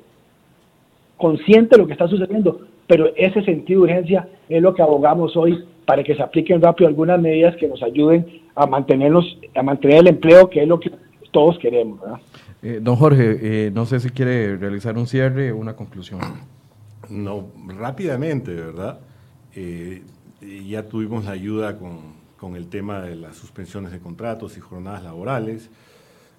[1.15, 5.35] consciente de lo que está sucediendo, pero ese sentido de urgencia es lo que abogamos
[5.37, 8.25] hoy para que se apliquen rápido algunas medidas que nos ayuden
[8.55, 10.91] a mantenernos, a mantener el empleo, que es lo que
[11.31, 11.99] todos queremos.
[12.61, 16.19] Eh, don Jorge, eh, no sé si quiere realizar un cierre o una conclusión.
[17.09, 18.99] No, rápidamente, ¿verdad?
[19.55, 20.03] Eh,
[20.67, 21.99] ya tuvimos la ayuda con,
[22.37, 25.69] con el tema de las suspensiones de contratos y jornadas laborales,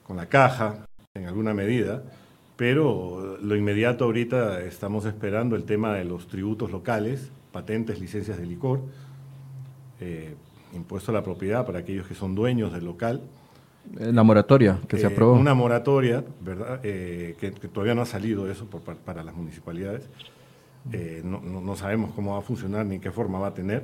[0.03, 2.03] con la caja, en alguna medida.
[2.63, 8.47] Pero lo inmediato ahorita estamos esperando el tema de los tributos locales, patentes, licencias de
[8.47, 8.83] licor,
[10.01, 10.37] eh,
[10.73, 13.21] impuesto a la propiedad para aquellos que son dueños del local.
[13.99, 15.33] Eh, la moratoria que se eh, aprobó.
[15.33, 16.81] Una moratoria, ¿verdad?
[16.81, 20.09] que, todavía no ha salido eso por, para las municipalidades.
[21.25, 23.83] No, no, sabemos cómo va a funcionar ni qué forma va a tener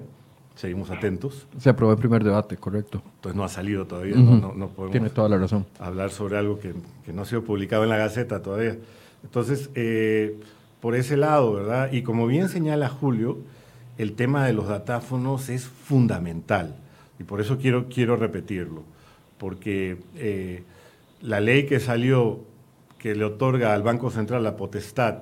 [0.59, 1.47] seguimos atentos.
[1.59, 3.01] Se aprobó el primer debate, correcto.
[3.15, 5.65] Entonces no ha salido todavía, no, no, podemos Tiene toda la razón.
[5.79, 6.75] hablar sobre algo que,
[7.07, 8.77] que, no ha sido publicado en la Gaceta todavía.
[9.23, 10.37] Entonces, eh,
[10.81, 11.93] por ese lado, ¿verdad?
[11.93, 13.39] Y como bien señala Julio,
[13.99, 16.75] el tema de los datáfonos es fundamental.
[17.21, 18.83] Y por eso quiero, quiero repetirlo.
[19.39, 20.65] Porque eh,
[21.23, 22.41] la ley que salió,
[22.99, 25.19] que le otorga al Banco Central la potestad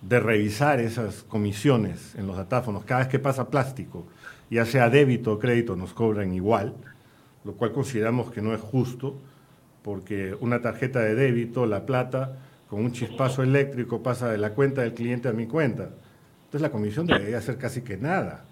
[0.00, 4.06] de revisar esas comisiones en los datáfonos cada vez que pasa plástico,
[4.50, 6.74] ya sea débito o crédito, nos cobran igual,
[7.44, 9.16] lo cual consideramos que no es justo,
[9.82, 12.38] porque una tarjeta de débito, la plata,
[12.68, 15.90] con un chispazo eléctrico pasa de la cuenta del cliente a mi cuenta.
[16.46, 18.44] Entonces la comisión debería ser casi que nada.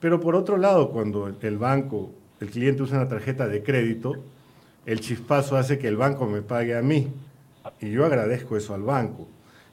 [0.00, 4.12] Pero por otro lado, cuando el banco, el cliente usa una tarjeta de crédito,
[4.84, 7.08] el chispazo hace que el banco me pague a mí.
[7.80, 9.26] Y yo agradezco eso al banco.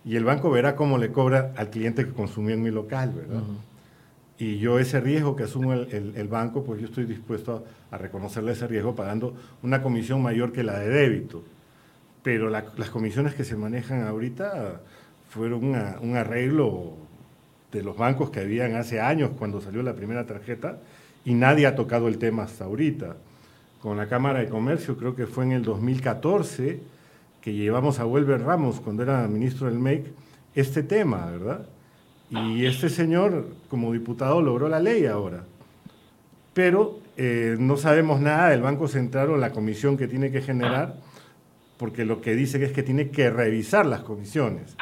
[0.03, 3.43] Y el banco verá cómo le cobra al cliente que consumió en mi local, ¿verdad?
[4.37, 8.67] Y yo ese riesgo que asumo el, banco, pues yo estoy dispuesto a, reconocerle ese
[8.67, 11.43] riesgo pagando una comisión mayor que la de débito.
[12.23, 14.81] Pero las comisiones que se manejan ahorita
[15.29, 15.63] fueron
[16.01, 16.93] un arreglo
[17.71, 20.77] de los bancos que habían hace años cuando salió la primera tarjeta
[21.25, 23.17] y nadie ha tocado el tema hasta ahorita.
[23.81, 26.79] Con la Cámara de Comercio, creo que fue en el 2014
[27.41, 30.05] que llevamos a Welber Ramos, cuando era ministro del MEC,
[30.55, 31.65] este tema, ¿verdad?
[32.33, 35.43] Y este señor, como diputado, logró la ley ahora.
[36.55, 40.95] Pero eh, no sabemos nada del Banco Central o la comisión que tiene que generar,
[41.77, 44.75] porque lo que dice es que tiene que revisar las comisiones.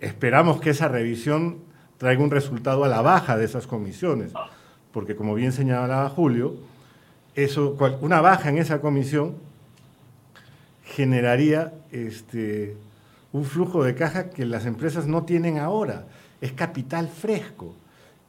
[0.00, 1.60] Esperamos que esa revisión
[1.96, 4.32] traiga un resultado a la baja de esas comisiones,
[4.92, 6.56] porque como bien señalaba Julio,
[7.34, 9.36] eso, una baja en esa comisión
[10.84, 12.76] generaría este,
[13.32, 16.04] un flujo de caja que las empresas no tienen ahora
[16.44, 17.74] es capital fresco.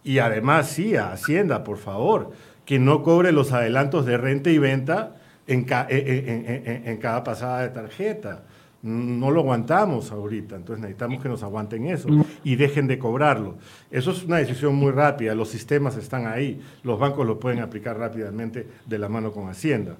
[0.01, 2.31] Y además, sí, a Hacienda, por favor,
[2.63, 8.45] que no cobre los adelantos de renta y venta en, en, cada pasada de tarjeta.
[8.83, 12.07] No lo aguantamos ahorita, entonces necesitamos que nos aguanten eso
[12.43, 13.55] y dejen de cobrarlo.
[13.91, 17.97] Eso es una decisión muy rápida, los sistemas están ahí, los bancos lo pueden aplicar
[17.97, 19.97] rápidamente de la mano con Hacienda.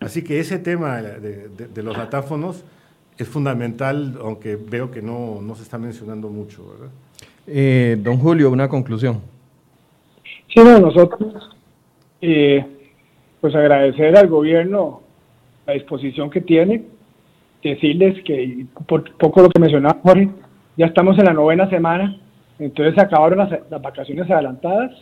[0.00, 2.64] Así que ese tema de, de los datáfonos
[3.18, 6.90] es fundamental, aunque veo que no, no se está mencionando mucho, ¿verdad?
[7.46, 9.20] Eh, don Julio, una conclusión.
[10.48, 11.50] Sí, nosotros,
[12.20, 12.64] eh,
[13.40, 15.02] pues agradecer al gobierno
[15.66, 16.84] la disposición que tiene,
[17.62, 20.28] decirles que, por poco lo que mencionaba Jorge,
[20.76, 22.18] ya estamos en la novena semana,
[22.58, 24.92] entonces se acabaron las, vacaciones adelantadas,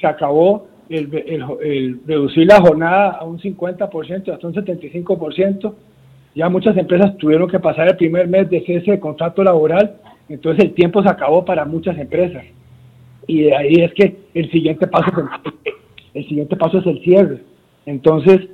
[0.00, 1.12] se acabó el,
[1.60, 5.74] el, reducir la jornada a un 50%, hasta un 75%,
[6.34, 9.96] ya muchas empresas tuvieron que pasar el primer mes de cese de contrato laboral
[10.28, 12.44] entonces el tiempo se acabó para muchas empresas.
[13.26, 15.10] Y de ahí es que el siguiente paso
[16.14, 17.40] es el, cierre.
[17.86, 18.48] Entonces,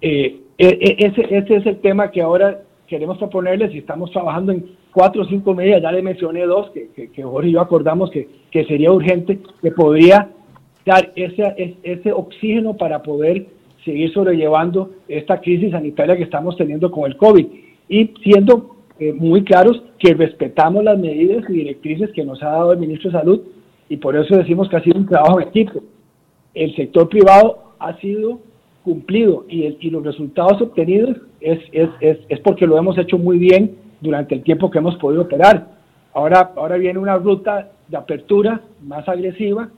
[0.00, 4.52] eh, e, e, ese, ese es el tema que ahora queremos proponerles y estamos trabajando
[4.52, 5.82] en cuatro o cinco medidas.
[5.82, 9.38] Ya le mencioné dos que, que, que Jorge y yo acordamos que, que sería urgente,
[9.60, 10.30] que podría
[10.84, 13.46] dar ese, ese oxígeno para poder
[13.84, 17.46] seguir sobrellevando esta crisis sanitaria que estamos teniendo con el COVID
[17.88, 22.72] y siendo eh, muy claros que respetamos las medidas y directrices que nos ha dado
[22.72, 23.40] el ministro de Salud
[23.88, 25.80] y por eso decimos que ha sido un trabajo en equipo.
[26.54, 28.40] El sector privado ha sido
[28.84, 33.18] cumplido y, el, y los resultados obtenidos es, es, es, es, porque lo hemos hecho
[33.18, 35.68] muy bien durante el tiempo que hemos podido operar.
[36.14, 39.68] Ahora, ahora viene una ruta de apertura más agresiva.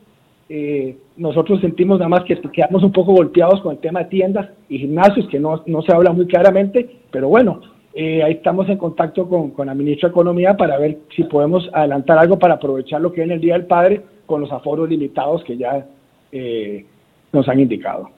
[0.49, 4.49] Eh, nosotros sentimos nada más que quedamos un poco golpeados con el tema de tiendas
[4.69, 7.61] y gimnasios, que no, no se habla muy claramente, pero bueno,
[8.01, 12.17] eh, ahí estamos en contacto con, la ministra de Economía para ver si podemos adelantar
[12.17, 15.57] algo para aprovechar lo que viene el Día del Padre con los aforos limitados que
[15.57, 15.85] ya
[16.31, 16.87] eh,
[17.33, 18.09] nos han indicado.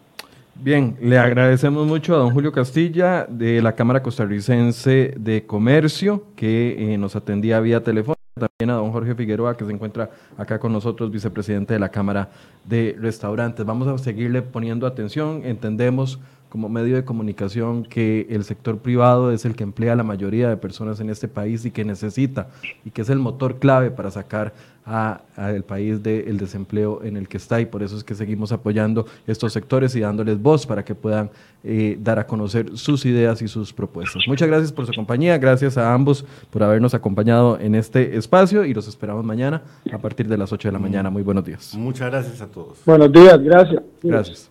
[0.55, 6.93] Bien, le agradecemos mucho a don Julio Castilla de la Cámara Costarricense de Comercio que
[6.93, 8.17] eh, nos atendía vía teléfono.
[8.35, 12.29] También a don Jorge Figueroa que se encuentra acá con nosotros, vicepresidente de la Cámara
[12.67, 13.65] de Restaurantes.
[13.65, 15.41] Vamos a seguirle poniendo atención.
[15.43, 16.21] Entendemos
[16.51, 20.49] como medio de comunicación que el sector privado es el que emplea a la mayoría
[20.49, 22.49] de personas en este país y que necesita
[22.85, 24.53] y que es el motor clave para sacar
[24.85, 29.07] al país del desempleo en el que está y por eso es que seguimos apoyando
[29.27, 31.31] estos sectores y dándoles voz para que puedan
[31.63, 34.23] eh, dar a conocer sus ideas y sus propuestas.
[34.27, 38.75] Muchas gracias por su compañía, gracias a ambos por habernos acompañado en este espacio y
[38.75, 41.09] los esperamos mañana a partir de las 8 de la mañana.
[41.09, 41.75] Muy buenos días.
[41.77, 42.79] Muchas gracias a todos.
[42.85, 43.83] Buenos días, gracias.
[44.03, 44.51] Gracias.